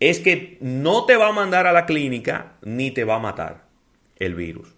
Es 0.00 0.20
que 0.20 0.58
no 0.60 1.06
te 1.06 1.16
va 1.16 1.28
a 1.28 1.32
mandar 1.32 1.66
a 1.66 1.72
la 1.72 1.86
clínica 1.86 2.52
ni 2.62 2.90
te 2.90 3.04
va 3.04 3.16
a 3.16 3.20
matar 3.20 3.66
el 4.16 4.34
virus. 4.34 4.68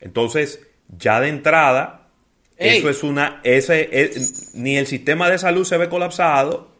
Entonces, 0.00 0.66
ya 0.88 1.20
de 1.20 1.28
entrada, 1.28 2.08
Ey. 2.56 2.78
eso 2.78 2.88
es 2.88 3.02
una. 3.02 3.40
Ese, 3.44 3.88
es- 3.92 4.54
ni 4.54 4.76
el 4.76 4.86
sistema 4.86 5.28
de 5.28 5.38
salud 5.38 5.64
se 5.64 5.76
ve 5.76 5.88
colapsado, 5.88 6.70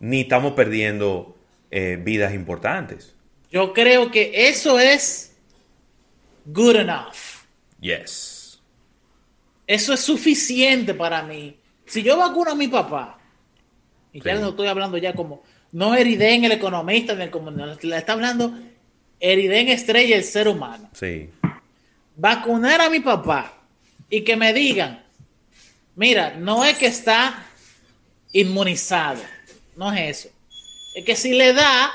ni 0.00 0.22
estamos 0.22 0.52
perdiendo 0.54 1.36
eh, 1.70 1.98
vidas 2.02 2.32
importantes. 2.34 3.14
Yo 3.50 3.72
creo 3.72 4.10
que 4.10 4.48
eso 4.48 4.78
es 4.78 5.36
good 6.46 6.76
enough. 6.76 7.14
Yes. 7.80 8.60
Eso 9.66 9.92
es 9.92 10.00
suficiente 10.00 10.94
para 10.94 11.22
mí. 11.22 11.58
Si 11.86 12.02
yo 12.02 12.16
vacuno 12.16 12.52
a 12.52 12.54
mi 12.54 12.68
papá, 12.68 13.17
y 14.12 14.20
ya 14.22 14.36
Sí. 14.36 14.42
no 14.42 14.50
estoy 14.50 14.66
hablando 14.68 14.96
ya 14.98 15.12
como, 15.14 15.42
no 15.72 15.94
Eriden 15.94 16.44
el 16.44 16.52
economista, 16.52 17.14
ni 17.14 17.24
el 17.24 17.30
comunista, 17.30 17.76
le 17.86 17.96
está 17.96 18.12
hablando 18.14 18.52
Eriden 19.20 19.68
Estrella, 19.68 20.16
el 20.16 20.24
ser 20.24 20.48
humano. 20.48 20.88
Sí. 20.92 21.30
Vacunar 22.16 22.80
a 22.80 22.90
mi 22.90 23.00
papá 23.00 23.52
y 24.10 24.22
que 24.22 24.36
me 24.36 24.52
digan, 24.52 25.04
mira, 25.96 26.34
no 26.36 26.64
es 26.64 26.76
que 26.78 26.86
está 26.86 27.44
inmunizado, 28.32 29.20
no 29.76 29.92
es 29.92 30.24
eso. 30.24 30.34
Es 30.94 31.04
que 31.04 31.14
si 31.16 31.32
le 31.32 31.52
da, 31.52 31.90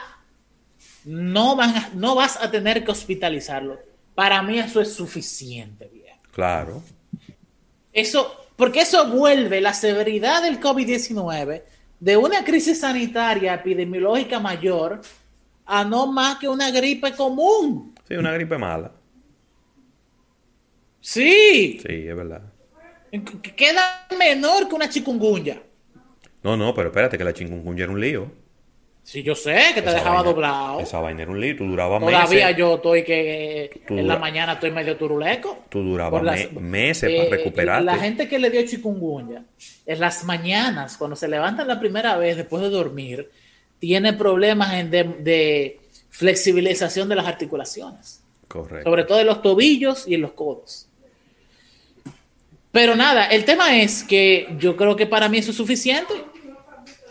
no, 1.06 1.56
van 1.56 1.76
a- 1.76 1.90
no 1.96 2.16
vas 2.16 2.38
a 2.38 2.50
tener 2.50 2.84
que 2.86 2.92
hospitalizarlo. 2.92 3.80
Para 4.16 4.42
mí 4.42 4.60
eso 4.60 4.80
es 4.80 4.94
suficiente, 4.94 5.90
viejo. 5.92 6.18
Claro. 6.32 6.82
Eso, 7.92 8.34
porque 8.56 8.82
eso 8.82 9.08
vuelve 9.10 9.60
la 9.62 9.74
severidad 9.74 10.42
del 10.44 10.60
COVID-19 10.60 11.64
de 12.04 12.18
una 12.18 12.44
crisis 12.44 12.82
sanitaria 12.82 13.54
epidemiológica 13.54 14.38
mayor 14.38 15.00
a 15.66 15.86
no 15.86 16.12
más 16.12 16.38
que 16.38 16.50
una 16.50 16.70
gripe 16.70 17.14
común. 17.16 17.96
Sí, 18.06 18.16
una 18.16 18.34
gripe 18.34 18.58
mala. 18.58 18.92
Sí, 21.00 21.80
Sí, 21.80 22.08
es 22.08 22.16
verdad. 22.16 22.42
que 23.10 23.56
queda 23.56 24.06
menor 24.18 24.68
que 24.68 24.76
una 24.76 24.90
chikungunya. 24.90 25.62
No, 26.44 26.58
no, 26.58 26.74
pero 26.74 26.90
espérate, 26.90 27.18
que 27.18 27.24
la 27.24 27.34
chikungunya 27.34 27.84
era 27.86 27.94
un 27.94 28.02
lío. 28.02 28.30
Sí, 29.04 29.22
yo 29.22 29.36
sé 29.36 29.54
que 29.76 29.82
te 29.82 29.90
Esa 29.90 29.94
dejaba 29.98 30.16
vaina- 30.16 30.30
doblado. 30.32 30.80
Esa 30.80 31.00
vaina 31.02 31.24
era 31.24 31.32
un. 31.32 31.58
Tú 31.58 31.66
durabas 31.66 32.00
Todavía 32.00 32.46
meses. 32.48 32.58
yo 32.58 32.76
estoy 32.76 33.04
que 33.04 33.82
Tú 33.86 33.98
en 33.98 34.08
la 34.08 34.18
mañana 34.18 34.54
estoy 34.54 34.72
medio 34.72 34.96
turuleco. 34.96 35.66
Tú 35.70 35.84
durabas 35.84 36.24
las- 36.24 36.52
me- 36.54 36.62
meses 36.62 37.12
para 37.14 37.30
recuperarte. 37.30 37.84
La 37.86 37.98
gente 37.98 38.30
que 38.30 38.40
le 38.40 38.50
dio 38.50 38.66
chikungunya, 38.66 39.44
en 39.86 40.00
las 40.00 40.24
mañanas, 40.24 40.96
cuando 40.96 41.18
se 41.18 41.28
levantan 41.28 41.68
la 41.68 41.80
primera 41.82 42.16
vez 42.18 42.38
después 42.38 42.64
de 42.64 42.70
dormir, 42.70 43.30
tiene 43.78 44.14
problemas 44.14 44.74
en 44.76 44.90
de, 44.90 45.04
de 45.04 45.80
flexibilización 46.10 47.10
de 47.10 47.16
las 47.18 47.26
articulaciones, 47.28 48.24
Correcto. 48.48 48.90
sobre 48.90 49.04
todo 49.04 49.20
en 49.20 49.28
los 49.28 49.42
tobillos 49.42 50.08
y 50.08 50.14
en 50.16 50.22
los 50.22 50.32
codos. 50.32 50.88
Pero 52.72 52.96
nada, 52.96 53.26
el 53.28 53.46
tema 53.46 53.78
es 53.82 54.04
que 54.04 54.48
yo 54.58 54.76
creo 54.76 54.96
que 54.96 55.06
para 55.06 55.28
mí 55.30 55.38
eso 55.40 55.52
es 55.52 55.58
suficiente. 55.58 56.14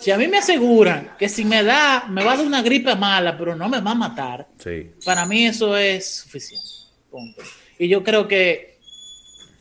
Si 0.03 0.11
a 0.11 0.19
mí 0.19 0.27
me 0.27 0.39
aseguran 0.39 1.13
que 1.19 1.29
si 1.29 1.45
me 1.45 1.63
da, 1.63 2.07
me 2.09 2.25
va 2.25 2.33
a 2.33 2.37
dar 2.37 2.47
una 2.47 2.61
gripe 2.63 2.95
mala, 2.97 3.39
pero 3.39 3.55
no 3.55 3.69
me 3.69 3.81
va 3.81 3.93
a 3.93 3.95
matar, 3.95 4.49
Sí. 4.59 4.91
para 5.05 5.25
mí 5.27 5.47
eso 5.47 5.77
es 5.77 6.17
suficiente. 6.23 6.67
Punto. 7.11 7.41
Y 7.79 7.87
yo 7.89 8.03
creo 8.03 8.27
que, 8.27 8.79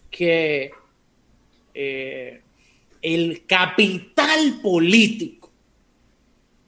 que 0.09 0.71
eh, 1.73 2.41
el 3.01 3.45
capital 3.45 4.59
político 4.63 5.51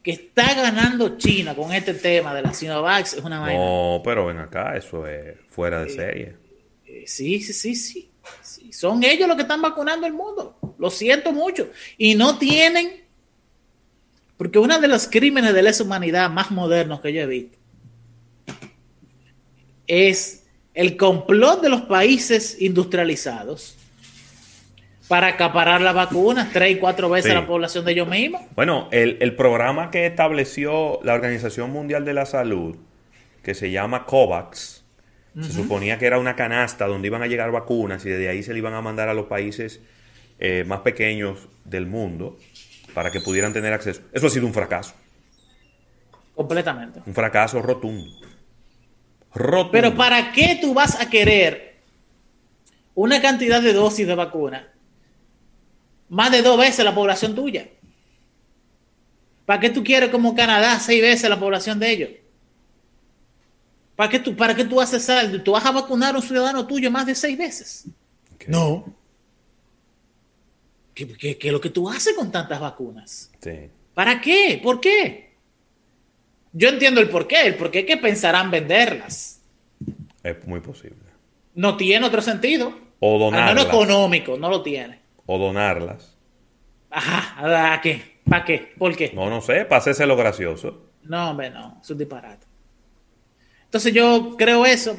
que 0.03 0.11
está 0.11 0.53
ganando 0.53 1.17
China 1.17 1.55
con 1.55 1.73
este 1.73 1.93
tema 1.93 2.33
de 2.35 2.41
la 2.41 2.53
Sinovac 2.53 3.05
es 3.05 3.13
una 3.23 3.39
vaina. 3.39 3.57
No, 3.59 4.01
pero 4.03 4.25
ven 4.25 4.37
acá, 4.37 4.75
eso 4.75 5.07
es 5.07 5.35
fuera 5.47 5.83
de 5.83 5.89
serie. 5.89 6.35
Eh, 6.85 7.05
sí, 7.07 7.39
sí, 7.41 7.53
sí, 7.53 7.75
sí, 7.75 8.11
sí. 8.41 8.71
Son 8.73 9.01
ellos 9.03 9.27
los 9.27 9.35
que 9.37 9.43
están 9.43 9.61
vacunando 9.61 10.05
el 10.05 10.13
mundo. 10.13 10.57
Lo 10.77 10.89
siento 10.89 11.31
mucho. 11.31 11.69
Y 11.97 12.15
no 12.15 12.37
tienen, 12.37 13.02
porque 14.37 14.59
uno 14.59 14.79
de 14.79 14.87
los 14.87 15.07
crímenes 15.07 15.53
de 15.53 15.61
lesa 15.63 15.83
humanidad 15.83 16.29
más 16.29 16.51
modernos 16.51 17.01
que 17.01 17.13
yo 17.13 17.21
he 17.21 17.25
visto 17.27 17.57
es 19.87 20.45
el 20.73 20.97
complot 20.97 21.61
de 21.61 21.69
los 21.69 21.81
países 21.81 22.57
industrializados 22.61 23.77
para 25.07 25.27
acaparar 25.27 25.81
las 25.81 25.93
vacunas 25.93 26.49
tres 26.51 26.71
y 26.71 26.79
cuatro 26.79 27.09
veces 27.09 27.31
Sí. 27.31 27.35
la 27.37 27.45
población 27.45 27.85
de 27.85 27.91
ellos 27.91 28.07
mismos. 28.07 28.41
Bueno, 28.55 28.87
el, 28.91 29.17
el 29.19 29.35
programa 29.35 29.91
que 29.91 30.05
estableció 30.05 30.99
la 31.03 31.13
Organización 31.13 31.71
Mundial 31.71 32.05
de 32.05 32.13
la 32.13 32.25
Salud, 32.25 32.77
que 33.43 33.53
se 33.53 33.69
llama 33.71 34.05
COVAX, 34.05 34.83
se 35.41 35.51
suponía 35.51 35.97
que 35.97 36.05
era 36.05 36.19
una 36.19 36.35
canasta 36.35 36.85
donde 36.85 37.07
iban 37.07 37.23
a 37.23 37.27
llegar 37.27 37.51
vacunas 37.51 38.05
y 38.05 38.09
desde 38.09 38.29
ahí 38.29 38.43
se 38.43 38.53
le 38.53 38.59
iban 38.59 38.75
a 38.75 38.81
mandar 38.81 39.09
a 39.09 39.15
los 39.15 39.25
países 39.25 39.81
eh, 40.39 40.63
más 40.67 40.81
pequeños 40.81 41.49
del 41.65 41.87
mundo 41.87 42.37
para 42.93 43.11
que 43.11 43.21
pudieran 43.21 43.53
tener 43.53 43.73
acceso. 43.73 44.01
Eso 44.11 44.27
ha 44.27 44.29
sido 44.29 44.45
un 44.45 44.53
fracaso, 44.53 44.93
Completamente. 46.35 47.01
un 47.05 47.13
fracaso 47.13 47.61
rotundo. 47.61 48.11
Rotundo. 49.33 49.71
Pero 49.71 49.95
¿para 49.95 50.31
qué 50.31 50.57
tú 50.61 50.73
vas 50.73 50.99
a 50.99 51.09
querer 51.09 51.79
una 52.95 53.21
cantidad 53.21 53.61
de 53.61 53.73
dosis 53.73 54.05
de 54.05 54.15
vacuna 54.15 54.67
más 56.09 56.31
de 56.31 56.41
dos 56.41 56.57
veces 56.57 56.83
la 56.85 56.93
población 56.93 57.33
tuya? 57.35 57.67
¿Para 59.45 59.59
qué 59.59 59.69
tú 59.69 59.83
quieres 59.83 60.09
como 60.09 60.35
Canadá 60.35 60.79
seis 60.79 61.01
veces 61.01 61.29
la 61.29 61.39
población 61.39 61.79
de 61.79 61.91
ellos? 61.91 62.09
¿Para 63.95 64.09
qué 64.09 64.19
tú, 64.19 64.35
para 64.35 64.55
qué 64.55 64.63
tú 64.65 64.79
haces 64.81 65.07
algo? 65.09 65.41
¿Tú 65.43 65.51
vas 65.51 65.65
a 65.65 65.71
vacunar 65.71 66.15
a 66.15 66.17
un 66.17 66.23
ciudadano 66.23 66.65
tuyo 66.65 66.89
más 66.89 67.05
de 67.05 67.13
seis 67.15 67.37
veces? 67.37 67.85
No. 68.47 68.85
¿Qué, 70.93 71.07
qué- 71.07 71.37
qué 71.37 71.47
es 71.47 71.53
lo 71.53 71.59
que 71.61 71.69
tú 71.69 71.89
haces 71.89 72.13
con 72.15 72.31
tantas 72.31 72.59
vacunas? 72.59 73.31
Sí. 73.41 73.69
¿Para 73.93 74.21
qué? 74.21 74.59
¿Por 74.63 74.79
qué? 74.79 75.33
Yo 76.51 76.69
entiendo 76.69 77.01
el 77.01 77.09
por 77.09 77.27
qué. 77.27 77.47
El 77.47 77.55
por 77.55 77.71
qué 77.71 77.79
es 77.79 77.85
que 77.85 77.97
pensarán 77.97 78.51
venderlas. 78.51 79.41
Es 80.23 80.45
muy 80.47 80.59
posible. 80.59 80.97
No 81.55 81.77
tiene 81.77 82.05
otro 82.05 82.21
sentido. 82.21 82.73
O 82.99 83.13
Al 83.15 83.19
donarlas. 83.19 83.55
menos 83.55 83.67
económico, 83.67 84.37
no 84.37 84.49
lo 84.49 84.61
tiene. 84.61 84.99
O 85.25 85.37
donarlas. 85.37 86.15
Ajá, 86.89 87.73
¿a 87.73 87.81
qué? 87.81 88.19
¿Para 88.29 88.45
qué? 88.45 88.73
¿Por 88.77 88.95
qué? 88.95 89.11
No, 89.13 89.29
no 89.29 89.41
sé, 89.41 89.65
para 89.65 89.79
hacerse 89.79 90.05
lo 90.05 90.15
gracioso. 90.15 90.85
No, 91.03 91.31
hombre, 91.31 91.49
no, 91.49 91.79
es 91.81 91.89
un 91.89 91.97
disparate. 91.97 92.45
Entonces 93.65 93.93
yo 93.93 94.35
creo 94.37 94.65
eso. 94.65 94.97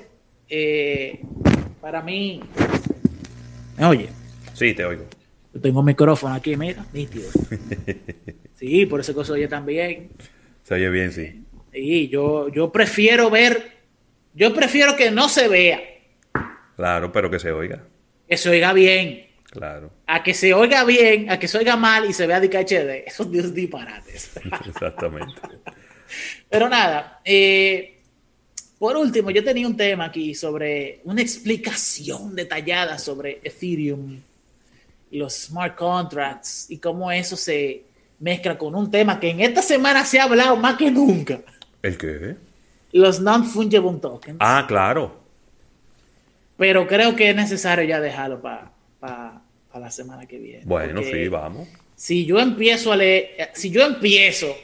eh, 0.49 1.21
para 1.81 2.03
mí, 2.03 2.41
oye, 3.81 4.09
Sí, 4.53 4.73
te 4.75 4.85
oigo. 4.85 5.05
Yo 5.55 5.61
tengo 5.61 5.81
un 5.81 5.87
micrófono 5.87 6.35
aquí, 6.35 6.57
mira, 6.57 6.85
nítido. 6.93 7.31
Sí, 8.57 8.87
por 8.87 9.01
eso 9.01 9.15
que 9.15 9.25
se 9.25 9.33
oye 9.33 9.49
también. 9.49 10.11
Se 10.63 10.75
oye 10.75 10.89
bien, 10.89 11.13
sí. 11.13 11.43
Y 11.73 12.09
yo, 12.09 12.49
yo 12.49 12.71
prefiero 12.73 13.29
ver, 13.29 13.73
yo 14.33 14.55
prefiero 14.55 14.97
que 14.97 15.11
no 15.11 15.29
se 15.29 15.49
vea, 15.49 15.83
Claro, 16.77 17.13
pero 17.13 17.31
que 17.31 17.39
se 17.39 17.51
oiga. 17.53 17.83
que 18.29 18.37
se 18.37 18.49
oiga 18.49 18.73
bien, 18.73 19.27
Claro. 19.51 19.91
a 20.07 20.23
que 20.23 20.35
se 20.35 20.55
oiga 20.55 20.85
bien, 20.85 21.31
a 21.31 21.39
que 21.39 21.47
se 21.49 21.59
oiga 21.59 21.77
mal 21.77 22.09
y 22.09 22.13
se 22.13 22.27
vea 22.27 22.41
de 22.41 22.49
HD. 22.49 23.05
Esos 23.07 23.31
dios 23.31 23.53
disparates. 23.53 24.31
Exactamente. 24.69 25.35
Pero 26.49 26.69
nada, 26.69 27.21
eh, 27.25 27.99
por 28.79 28.97
último, 28.97 29.31
yo 29.31 29.43
tenía 29.45 29.67
un 29.67 29.77
tema 29.77 30.07
aquí 30.07 30.35
sobre 30.35 31.01
una 31.05 31.21
explicación 31.23 32.35
detallada 32.35 32.99
sobre 32.99 33.41
Ethereum 33.43 34.21
los 35.19 35.35
smart 35.35 35.77
contracts 35.77 36.71
y 36.71 36.79
cómo 36.79 37.11
eso 37.11 37.37
se 37.37 37.85
mezcla 38.19 38.57
con 38.57 38.75
un 38.75 38.91
tema 38.91 39.19
que 39.21 39.31
en 39.31 39.41
esta 39.41 39.63
semana 39.63 40.05
se 40.05 40.21
ha 40.21 40.25
hablado 40.25 40.57
más 40.57 40.77
que 40.77 40.91
nunca, 40.91 41.41
¿El 41.83 41.99
qué? 41.99 42.37
los 42.93 43.21
non-fungible 43.21 43.99
tokens. 44.01 44.37
Ah, 44.41 44.65
claro. 44.69 45.21
Pero 46.57 46.87
creo 46.87 47.17
que 47.17 47.31
es 47.31 47.37
necesario 47.37 47.85
ya 47.85 48.01
dejarlo 48.01 48.41
para 48.41 49.41
la 49.75 49.91
semana 49.91 50.27
que 50.27 50.39
viene. 50.39 50.63
Bueno, 50.65 51.03
sí, 51.03 51.29
vamos. 51.29 51.67
Si 51.97 52.25
yo 52.25 52.39
empiezo 52.39 52.93
a 52.93 52.97
leer, 52.97 53.51
si 53.55 53.71
yo 53.71 53.83
empiezo, 53.85 54.55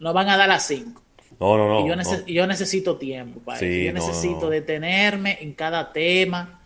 nos 0.00 0.12
van 0.14 0.28
a 0.28 0.36
dar 0.36 0.48
las 0.48 0.66
5. 0.66 1.00
No, 1.38 1.56
no, 1.56 1.68
no. 1.68 1.86
yo, 1.86 1.96
no. 1.96 2.26
yo 2.26 2.46
necesito 2.46 2.96
tiempo 2.98 3.40
para 3.40 3.58
Sí, 3.58 3.66
eso. 3.66 3.86
Yo 3.86 3.92
no, 3.92 4.06
necesito 4.06 4.40
no. 4.42 4.50
detenerme 4.50 5.38
en 5.40 5.52
cada 5.54 5.92
tema. 5.92 6.59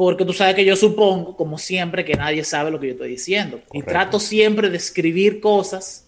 Porque 0.00 0.24
tú 0.24 0.32
sabes 0.32 0.54
que 0.54 0.64
yo 0.64 0.76
supongo, 0.76 1.36
como 1.36 1.58
siempre, 1.58 2.06
que 2.06 2.14
nadie 2.14 2.42
sabe 2.42 2.70
lo 2.70 2.80
que 2.80 2.86
yo 2.86 2.92
estoy 2.94 3.10
diciendo. 3.10 3.60
Y 3.70 3.82
trato 3.82 4.18
siempre 4.18 4.70
de 4.70 4.78
escribir 4.78 5.40
cosas, 5.42 6.06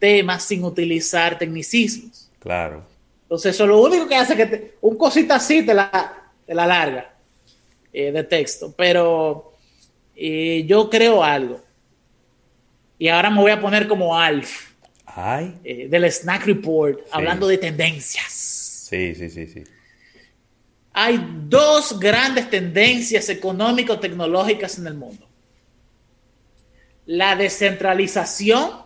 temas, 0.00 0.42
sin 0.42 0.64
utilizar 0.64 1.38
tecnicismos. 1.38 2.28
Claro. 2.40 2.84
Entonces, 3.22 3.54
eso 3.54 3.64
lo 3.64 3.80
único 3.80 4.08
que 4.08 4.16
hace 4.16 4.34
que 4.34 4.46
te- 4.46 4.74
un 4.80 4.96
cosita 4.98 5.36
así 5.36 5.64
te 5.64 5.72
la, 5.72 6.32
te 6.44 6.52
la 6.52 6.66
larga 6.66 7.14
eh, 7.92 8.10
de 8.10 8.24
texto. 8.24 8.74
Pero 8.76 9.52
eh, 10.16 10.64
yo 10.66 10.90
creo 10.90 11.22
algo. 11.22 11.60
Y 12.98 13.06
ahora 13.06 13.30
me 13.30 13.40
voy 13.40 13.52
a 13.52 13.60
poner 13.60 13.86
como 13.86 14.18
Alf 14.18 14.72
Ay. 15.06 15.54
eh, 15.62 15.86
del 15.88 16.10
Snack 16.10 16.44
Report, 16.44 17.02
hablando 17.12 17.46
de 17.46 17.58
tendencias. 17.58 18.32
Sí, 18.90 19.14
sí, 19.14 19.30
sí, 19.30 19.46
sí. 19.46 19.62
Hay 21.00 21.44
dos 21.46 22.00
grandes 22.00 22.50
tendencias 22.50 23.28
económico-tecnológicas 23.28 24.78
en 24.78 24.88
el 24.88 24.94
mundo. 24.94 25.28
La 27.06 27.36
descentralización 27.36 28.82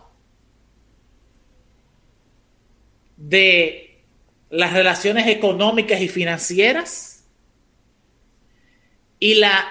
de 3.17 4.03
las 4.51 4.73
relaciones 4.73 5.25
económicas 5.25 6.01
y 6.01 6.07
financieras 6.07 7.23
y 9.17 9.33
la 9.33 9.67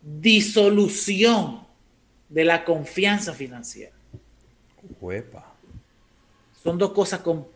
disolución 0.00 1.66
de 2.30 2.44
la 2.46 2.64
confianza 2.64 3.34
financiera. 3.34 3.92
Huepa. 4.98 5.52
Son 6.62 6.78
dos 6.78 6.92
cosas 6.92 7.20
con... 7.20 7.46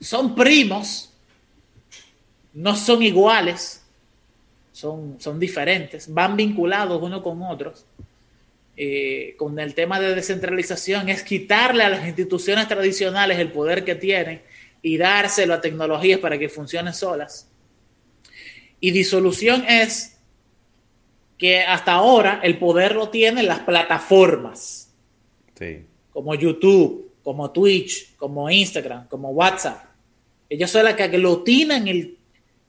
Son 0.00 0.34
primos, 0.34 1.07
no 2.58 2.74
son 2.74 3.02
iguales, 3.02 3.82
son, 4.72 5.16
son 5.20 5.38
diferentes, 5.38 6.12
van 6.12 6.36
vinculados 6.36 7.00
uno 7.00 7.22
con 7.22 7.40
otros. 7.42 7.86
Eh, 8.76 9.34
con 9.36 9.58
el 9.58 9.74
tema 9.74 9.98
de 10.00 10.14
descentralización 10.14 11.08
es 11.08 11.22
quitarle 11.22 11.84
a 11.84 11.88
las 11.88 12.06
instituciones 12.06 12.68
tradicionales 12.68 13.38
el 13.38 13.50
poder 13.52 13.84
que 13.84 13.94
tienen 13.94 14.42
y 14.82 14.96
dárselo 14.96 15.54
a 15.54 15.60
tecnologías 15.60 16.18
para 16.18 16.38
que 16.38 16.48
funcionen 16.48 16.94
solas. 16.94 17.48
Y 18.80 18.90
disolución 18.90 19.64
es 19.68 20.18
que 21.38 21.62
hasta 21.62 21.92
ahora 21.92 22.40
el 22.42 22.58
poder 22.58 22.94
lo 22.96 23.08
tienen 23.08 23.46
las 23.46 23.60
plataformas, 23.60 24.92
Sí. 25.56 25.84
como 26.12 26.34
YouTube, 26.34 27.12
como 27.22 27.50
Twitch, 27.52 28.16
como 28.16 28.50
Instagram, 28.50 29.06
como 29.08 29.30
WhatsApp. 29.30 29.84
Ellos 30.48 30.70
son 30.70 30.84
las 30.84 30.94
que 30.94 31.02
aglutinan 31.04 31.86
el, 31.88 32.17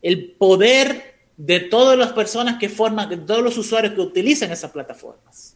el 0.02 0.32
poder 0.32 1.16
de 1.38 1.60
todas 1.62 1.98
las 1.98 2.12
personas 2.12 2.58
que 2.60 2.70
forman, 2.70 3.10
de 3.10 3.18
todos 3.18 3.44
los 3.44 3.58
usuarios 3.58 3.94
que 3.94 4.02
utilizan 4.02 4.52
esas 4.52 4.72
plataformas. 4.72 5.56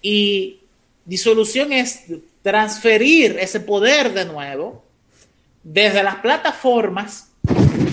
Y 0.00 0.60
disolución 1.04 1.72
es 1.72 2.04
transferir 2.42 3.36
ese 3.40 3.60
poder 3.60 4.12
de 4.12 4.26
nuevo 4.26 4.84
desde 5.62 6.02
las 6.02 6.16
plataformas 6.16 7.30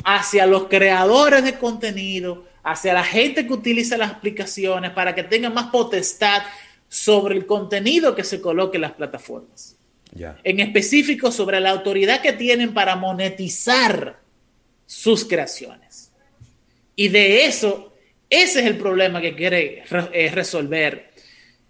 hacia 0.03 0.45
los 0.45 0.67
creadores 0.67 1.43
de 1.43 1.57
contenido, 1.57 2.45
hacia 2.63 2.93
la 2.93 3.03
gente 3.03 3.47
que 3.47 3.53
utiliza 3.53 3.97
las 3.97 4.11
aplicaciones 4.11 4.91
para 4.91 5.15
que 5.15 5.23
tengan 5.23 5.53
más 5.53 5.67
potestad 5.67 6.43
sobre 6.89 7.35
el 7.35 7.45
contenido 7.45 8.13
que 8.13 8.23
se 8.23 8.41
coloque 8.41 8.77
en 8.77 8.81
las 8.81 8.91
plataformas. 8.91 9.77
En 10.43 10.59
específico 10.59 11.31
sobre 11.31 11.61
la 11.61 11.69
autoridad 11.69 12.21
que 12.21 12.33
tienen 12.33 12.73
para 12.73 12.97
monetizar 12.97 14.19
sus 14.91 15.23
creaciones. 15.23 16.11
Y 16.97 17.07
de 17.07 17.45
eso, 17.45 17.93
ese 18.29 18.59
es 18.59 18.65
el 18.65 18.77
problema 18.77 19.21
que 19.21 19.33
quiere 19.35 19.83
re- 19.89 20.09
eh, 20.11 20.29
resolver 20.31 21.11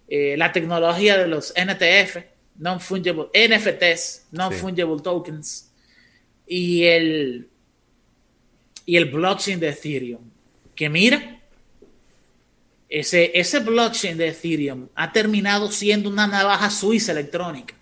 eh, 0.08 0.34
la 0.36 0.50
tecnología 0.50 1.16
de 1.16 1.28
los 1.28 1.54
NTF, 1.56 2.16
non-fungible, 2.56 3.26
NFTs, 3.32 4.26
non-fungible 4.32 5.00
tokens, 5.00 5.70
y 6.48 6.82
el, 6.82 7.48
y 8.86 8.96
el 8.96 9.04
blockchain 9.04 9.60
de 9.60 9.68
Ethereum. 9.68 10.22
Que 10.74 10.88
mira, 10.88 11.40
ese, 12.88 13.30
ese 13.38 13.60
blockchain 13.60 14.18
de 14.18 14.28
Ethereum 14.28 14.88
ha 14.96 15.12
terminado 15.12 15.70
siendo 15.70 16.10
una 16.10 16.26
navaja 16.26 16.68
suiza 16.70 17.12
electrónica. 17.12 17.74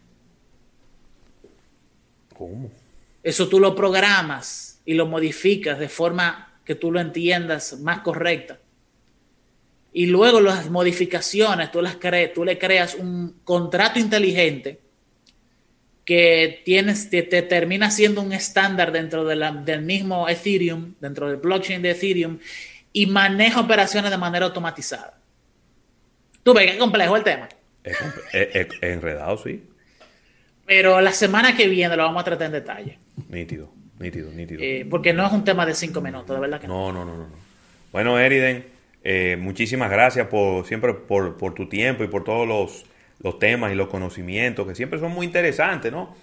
¿Cómo? 2.37 2.71
Eso 3.23 3.49
tú 3.49 3.59
lo 3.59 3.75
programas 3.75 4.70
y 4.85 4.95
lo 4.95 5.07
modificas 5.07 5.79
de 5.79 5.89
forma 5.89 6.59
que 6.65 6.75
tú 6.75 6.91
lo 6.93 7.01
entiendas 7.01 7.79
más 7.81 8.01
correcta. 8.01 8.59
Y 9.93 10.07
luego 10.07 10.41
las 10.41 10.71
modificaciones, 10.71 11.71
tú, 11.73 11.83
las 11.83 11.99
cre- 11.99 12.33
tú 12.33 12.45
le 12.45 12.59
creas 12.59 12.95
un 12.95 13.41
contrato 13.45 13.99
inteligente 13.99 14.81
que 16.05 16.63
tienes, 16.65 17.11
te, 17.11 17.23
te 17.23 17.43
termina 17.43 17.91
siendo 17.91 18.21
un 18.23 18.33
estándar 18.33 18.91
dentro 18.93 19.25
de 19.25 19.37
la- 19.37 19.53
del 19.53 19.83
mismo 19.83 20.29
Ethereum, 20.29 20.95
dentro 21.01 21.29
del 21.29 21.37
blockchain 21.37 21.83
de 21.83 21.91
Ethereum, 21.91 22.39
y 22.93 23.07
maneja 23.07 23.61
operaciones 23.61 24.11
de 24.11 24.19
manera 24.19 24.47
automatizada. 24.47 25.19
Tú 26.43 26.55
ves 26.55 26.67
que 26.67 26.73
es 26.73 26.79
complejo 26.79 27.17
el 27.17 27.23
tema. 27.25 27.49
Es, 27.85 27.97
es- 28.33 28.49
es 28.55 28.69
enredado, 28.83 29.39
sí. 29.39 29.63
Pero 30.67 31.01
la 31.01 31.13
semana 31.13 31.57
que 31.57 31.69
viene 31.69 31.97
lo 31.97 32.05
vamos 32.05 32.23
a 32.23 32.25
tratar 32.25 32.47
en 32.47 32.53
detalle. 32.53 32.99
Nítido, 33.29 33.73
nítido, 34.01 34.31
nítido. 34.33 34.61
Eh, 34.63 34.87
porque 34.91 35.13
no 35.13 35.27
es 35.27 35.33
un 35.33 35.45
tema 35.45 35.65
de 35.67 35.75
cinco 35.75 36.01
minutos, 36.01 36.35
de 36.35 36.41
verdad 36.41 36.61
que 36.61 36.67
no. 36.69 36.93
No, 36.93 37.05
no, 37.05 37.05
no, 37.05 37.17
no. 37.17 37.29
no. 37.29 37.37
Bueno, 37.93 38.19
Eriden, 38.19 38.67
eh, 39.05 39.37
muchísimas 39.39 39.91
gracias 39.91 40.27
por 40.29 40.67
siempre 40.67 40.95
por, 40.95 41.37
por 41.37 41.55
tu 41.55 41.69
tiempo 41.69 42.05
y 42.05 42.09
por 42.09 42.25
todos 42.25 42.47
los, 42.47 42.85
los 43.21 43.39
temas 43.39 43.73
y 43.73 43.75
los 43.75 43.89
conocimientos 43.89 44.67
que 44.67 44.75
siempre 44.75 44.99
son 44.99 45.13
muy 45.13 45.27
interesantes, 45.27 45.91
¿no? 45.93 46.15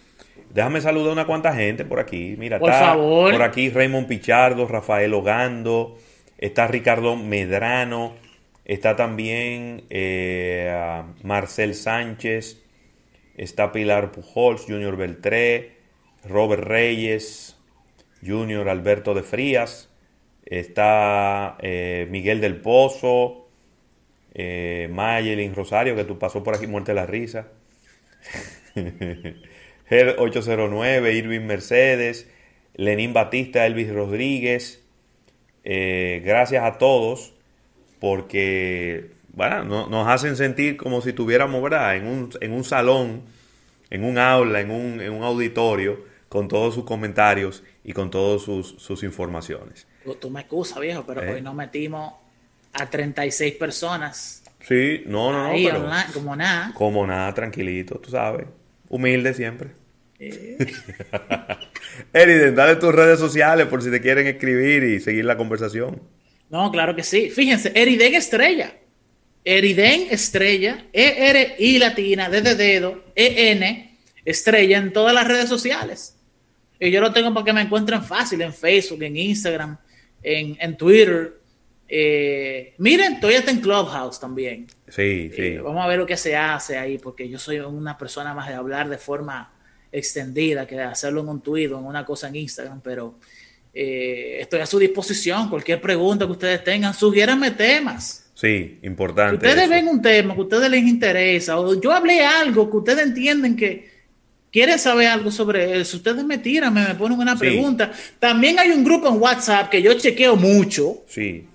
Déjame 0.54 0.82
saludar 0.82 1.10
a 1.10 1.14
una 1.14 1.26
cuanta 1.26 1.54
gente 1.54 1.86
por 1.86 2.00
aquí. 2.00 2.36
Mira, 2.38 2.60
Por 2.60 2.70
está 2.70 2.86
favor. 2.86 3.32
por 3.32 3.42
aquí 3.42 3.70
Raymond 3.70 4.08
Pichardo, 4.08 4.68
Rafael 4.68 5.14
Ogando, 5.14 5.98
está 6.38 6.68
Ricardo 6.68 7.16
Medrano, 7.16 8.16
está 8.64 8.96
también 8.96 9.84
eh, 9.90 11.04
Marcel 11.24 11.76
Sánchez, 11.76 12.64
está 13.36 13.72
Pilar 13.72 14.12
Pujols, 14.12 14.64
Junior 14.66 14.96
Beltré, 14.96 15.78
Robert 16.24 16.64
Reyes, 16.64 17.57
Junior 18.26 18.68
Alberto 18.70 19.14
de 19.14 19.24
Frías, 19.24 19.90
está 20.46 21.58
eh, 21.62 22.08
Miguel 22.10 22.42
del 22.42 22.58
Pozo, 22.62 23.50
eh, 24.34 24.90
Mayelin 24.92 25.56
Rosario, 25.56 25.96
que 25.96 26.06
tú 26.06 26.20
pasó 26.20 26.44
por 26.44 26.56
aquí 26.56 26.68
muerte 26.68 26.92
de 26.94 26.96
la 26.96 27.06
risa. 27.08 27.48
Head 29.90 30.16
809, 30.20 31.14
Irving 31.14 31.42
Mercedes, 31.46 32.30
Lenín 32.76 33.14
Batista, 33.14 33.66
Elvis 33.66 33.92
Rodríguez. 33.92 34.84
Eh, 35.64 36.22
gracias 36.26 36.64
a 36.64 36.78
todos 36.78 37.34
porque 38.00 39.12
bueno, 39.34 39.64
no- 39.66 39.88
nos 39.90 40.08
hacen 40.08 40.36
sentir 40.38 40.78
como 40.78 41.02
si 41.02 41.14
tuviéramos 41.14 41.62
¿verdad? 41.64 41.98
En, 41.98 42.08
un, 42.08 42.30
en 42.42 42.54
un 42.54 42.64
salón, 42.64 43.24
en 43.90 44.04
un 44.04 44.18
aula, 44.18 44.62
en 44.62 44.72
un, 44.72 45.02
en 45.02 45.14
un 45.14 45.24
auditorio, 45.24 46.06
con 46.30 46.48
todos 46.48 46.76
sus 46.76 46.86
comentarios 46.86 47.64
y 47.88 47.94
con 47.94 48.12
todas 48.12 48.44
sus, 48.44 48.76
sus 48.78 49.02
informaciones. 49.02 49.88
Tú, 50.04 50.14
tú 50.16 50.30
me 50.30 50.42
excusas, 50.42 50.80
viejo, 50.80 51.04
pero 51.08 51.24
¿Eh? 51.24 51.34
hoy 51.34 51.42
nos 51.42 51.56
metimos 51.56 52.14
a 52.74 52.88
36 52.88 53.56
personas 53.56 54.44
Sí, 54.68 55.04
no, 55.06 55.32
no, 55.32 55.48
no, 55.48 55.54
pero 55.54 55.78
online, 55.84 56.06
como 56.14 56.36
nada. 56.36 56.74
como 56.76 57.08
nada, 57.08 57.34
tranquilito, 57.34 58.00
tú 58.00 58.12
sabes. 58.12 58.48
Humilde 58.90 59.34
siempre. 59.34 59.70
Eh, 60.20 60.58
Eriden, 62.14 62.56
dale 62.56 62.76
tus 62.76 62.94
redes 62.94 63.20
sociales 63.20 63.68
por 63.68 63.82
si 63.82 63.90
te 63.90 64.02
quieren 64.02 64.28
escribir 64.28 64.84
y 64.84 65.00
seguir 65.00 65.24
la 65.26 65.38
conversación. 65.38 66.02
no, 66.50 66.70
claro 66.72 66.96
que 66.96 67.04
sí. 67.04 67.30
Fíjense, 67.30 67.72
Eriden 67.76 68.16
Estrella. 68.16 68.74
Eriden 69.46 70.08
Estrella, 70.12 70.86
E-R-I 70.92 71.78
latina, 71.78 72.30
D 72.30 72.42
de 72.42 72.56
dedo, 72.56 73.06
E-N, 73.16 73.98
Estrella 74.26 74.78
en 74.78 74.92
todas 74.92 75.14
las 75.14 75.26
redes 75.26 75.48
sociales. 75.48 76.17
Y 76.80 76.92
yo 76.92 77.02
lo 77.02 77.12
tengo 77.12 77.34
para 77.34 77.46
que 77.46 77.54
me 77.54 77.62
encuentren 77.62 78.04
fácil 78.04 78.42
en 78.42 78.54
Facebook, 78.54 79.02
en 79.04 79.18
Instagram, 79.18 79.78
en, 80.22 80.58
en 80.60 80.78
Twitter. 80.78 81.34
Eh, 81.90 82.74
miren, 82.80 83.14
estoy 83.14 83.36
hasta 83.36 83.52
en 83.52 83.62
Clubhouse 83.62 84.20
también. 84.20 84.68
Sí, 84.88 85.32
sí. 85.36 85.42
Eh, 85.42 85.62
vamos 85.64 85.84
a 85.84 85.88
ver 85.88 85.98
lo 85.98 86.06
que 86.06 86.18
se 86.18 86.36
hace 86.36 86.78
ahí, 86.78 86.98
porque 86.98 87.28
yo 87.30 87.40
soy 87.40 87.60
una 87.60 87.98
persona 87.98 88.34
más 88.34 88.48
de 88.48 88.54
hablar 88.56 88.90
de 88.90 88.98
forma 88.98 89.54
extendida 89.92 90.68
que 90.68 90.76
de 90.76 90.84
hacerlo 90.84 91.22
en 91.22 91.30
un 91.30 91.42
tweet 91.42 91.70
o 91.72 91.80
en 91.80 91.86
una 91.86 92.06
cosa 92.06 92.28
en 92.28 92.36
Instagram, 92.36 92.82
pero 92.82 93.16
eh, 93.74 94.38
estoy 94.42 94.60
a 94.60 94.66
su 94.66 94.78
disposición. 94.80 95.50
Cualquier 95.50 95.80
pregunta 95.80 96.26
que 96.26 96.32
ustedes 96.34 96.64
tengan, 96.64 96.94
sugiéranme 96.94 97.52
temas. 97.52 98.30
Sí, 98.34 98.78
Si 98.82 98.86
importante. 98.88 99.36
ustedes 99.38 99.64
eso. 99.64 99.70
ven 99.70 99.88
un 99.88 100.02
tema 100.02 100.36
que 100.36 100.42
a 100.42 100.44
ustedes 100.44 100.70
les 100.70 100.84
interesa, 100.84 101.58
o 101.60 101.80
yo 101.80 101.92
hablé 101.92 102.24
algo 102.24 102.70
que 102.70 102.78
ustedes 102.78 103.06
entienden 103.08 103.56
que 103.56 103.97
quieren 104.58 104.80
saber 104.80 105.08
algo 105.08 105.30
sobre 105.32 105.80
eso, 105.80 105.98
ustedes 105.98 106.24
me 106.26 106.40
tiran, 106.40 106.74
me, 106.74 106.88
me 106.88 106.96
ponen 106.96 107.20
una 107.20 107.34
Sí. 107.34 107.40
pregunta. 107.42 107.92
También 108.20 108.58
hay 108.58 108.72
un 108.72 108.84
grupo 108.84 109.08
en 109.08 109.22
WhatsApp 109.22 109.70
que 109.70 109.80
yo 109.82 109.94
chequeo 109.94 110.36
mucho. 110.36 111.04
Sí. 111.08 111.48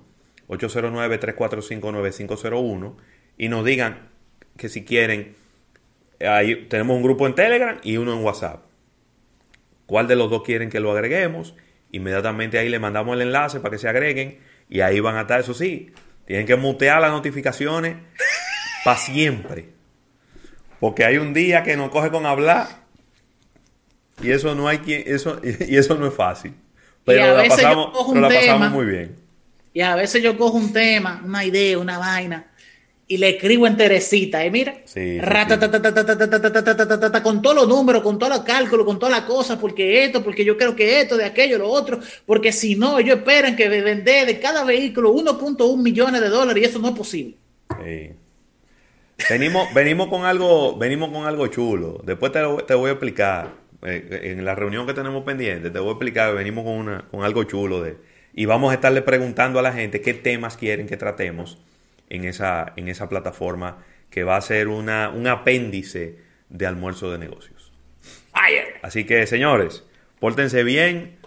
809-345-9501. 0.48 2.94
y 3.38 3.48
nos 3.48 3.64
digan 3.64 4.08
que 4.56 4.68
si 4.68 4.84
quieren, 4.84 5.34
ahí 6.20 6.66
tenemos 6.68 6.96
un 6.96 7.02
grupo 7.02 7.26
en 7.26 7.34
Telegram 7.34 7.78
y 7.82 7.96
uno 7.98 8.12
en 8.14 8.24
WhatsApp. 8.24 8.62
¿Cuál 9.90 10.06
de 10.06 10.14
los 10.14 10.30
dos 10.30 10.44
quieren 10.44 10.70
que 10.70 10.78
lo 10.78 10.92
agreguemos? 10.92 11.56
Inmediatamente 11.90 12.60
ahí 12.60 12.68
le 12.68 12.78
mandamos 12.78 13.16
el 13.16 13.22
enlace 13.22 13.58
para 13.58 13.72
que 13.72 13.78
se 13.78 13.88
agreguen 13.88 14.38
y 14.68 14.82
ahí 14.82 15.00
van 15.00 15.16
a 15.16 15.22
estar, 15.22 15.40
eso 15.40 15.52
sí, 15.52 15.90
tienen 16.26 16.46
que 16.46 16.54
mutear 16.54 17.00
las 17.00 17.10
notificaciones 17.10 17.96
para 18.84 18.96
siempre. 18.96 19.70
Porque 20.78 21.04
hay 21.04 21.18
un 21.18 21.34
día 21.34 21.64
que 21.64 21.76
nos 21.76 21.90
coge 21.90 22.08
con 22.12 22.24
hablar 22.24 22.68
y 24.22 24.30
eso 24.30 24.54
no 24.54 24.68
hay 24.68 24.78
quien, 24.78 25.02
eso, 25.06 25.40
y 25.42 25.76
eso 25.76 25.96
no 25.96 26.06
es 26.06 26.14
fácil. 26.14 26.54
Pero, 27.04 27.36
la 27.36 27.48
pasamos, 27.48 27.90
pero 28.10 28.20
la 28.20 28.28
pasamos 28.28 28.70
muy 28.70 28.86
bien. 28.86 29.16
Y 29.72 29.80
a 29.80 29.96
veces 29.96 30.22
yo 30.22 30.38
cojo 30.38 30.56
un 30.56 30.72
tema, 30.72 31.20
una 31.24 31.44
idea, 31.44 31.76
una 31.76 31.98
vaina, 31.98 32.49
y 33.10 33.16
le 33.16 33.30
escribo 33.30 33.66
en 33.66 33.76
Teresita, 33.76 34.46
y 34.46 34.52
mira, 34.52 34.72
con 37.24 37.42
todos 37.42 37.56
los 37.56 37.66
números, 37.68 38.04
con 38.04 38.20
todos 38.20 38.36
los 38.36 38.44
cálculos, 38.44 38.86
con 38.86 39.00
todas 39.00 39.10
las 39.10 39.24
cosas, 39.24 39.58
porque 39.58 40.04
esto, 40.04 40.22
porque 40.22 40.44
yo 40.44 40.56
creo 40.56 40.76
que 40.76 41.00
esto, 41.00 41.16
de 41.16 41.24
aquello, 41.24 41.58
lo 41.58 41.68
otro, 41.68 41.98
porque 42.24 42.52
si 42.52 42.76
no, 42.76 43.00
ellos 43.00 43.18
esperan 43.18 43.56
que 43.56 43.68
vender 43.68 44.28
de 44.28 44.38
cada 44.38 44.62
vehículo 44.62 45.12
1.1 45.12 45.82
millones 45.82 46.20
de 46.20 46.28
dólares 46.28 46.62
y 46.62 46.66
eso 46.66 46.78
no 46.78 46.90
es 46.90 46.94
posible. 46.94 47.34
Venimos, 49.28 49.74
venimos 49.74 50.06
con 50.06 50.24
algo, 50.24 50.78
venimos 50.78 51.10
con 51.10 51.26
algo 51.26 51.48
chulo. 51.48 52.00
Después 52.04 52.30
te, 52.30 52.38
te 52.68 52.74
voy 52.74 52.90
a 52.90 52.92
explicar. 52.92 53.54
en 53.82 54.44
la 54.44 54.54
reunión 54.54 54.86
que 54.86 54.94
tenemos 54.94 55.24
pendiente, 55.24 55.70
te 55.70 55.80
voy 55.80 55.88
a 55.88 55.92
explicar, 55.94 56.32
venimos 56.32 56.62
con, 56.62 56.74
una, 56.74 57.08
con 57.10 57.24
algo 57.24 57.42
chulo 57.42 57.82
de 57.82 57.96
y 58.32 58.44
vamos 58.44 58.70
a 58.70 58.74
estarle 58.74 59.02
preguntando 59.02 59.58
a 59.58 59.62
la 59.62 59.72
gente 59.72 60.00
qué 60.00 60.14
temas 60.14 60.56
quieren 60.56 60.86
que 60.86 60.96
tratemos 60.96 61.58
en 62.10 62.24
esa, 62.24 62.72
en 62.76 62.88
esa 62.88 63.08
plataforma 63.08 63.78
que 64.10 64.24
va 64.24 64.36
a 64.36 64.40
ser 64.40 64.68
una, 64.68 65.08
un 65.08 65.26
apéndice 65.26 66.18
de 66.48 66.66
almuerzo 66.66 67.10
de 67.10 67.18
negocios. 67.18 67.72
Así 68.82 69.04
que, 69.04 69.26
señores, 69.26 69.84
pórtense 70.18 70.64
bien 70.64 71.18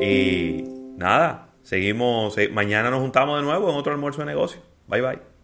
y 0.00 0.64
nada, 0.96 1.48
seguimos. 1.62 2.36
Eh, 2.38 2.48
mañana 2.48 2.90
nos 2.90 3.00
juntamos 3.00 3.40
de 3.40 3.44
nuevo 3.44 3.70
en 3.70 3.76
otro 3.76 3.92
almuerzo 3.92 4.20
de 4.20 4.26
negocios. 4.26 4.62
Bye 4.86 5.00
bye. 5.02 5.35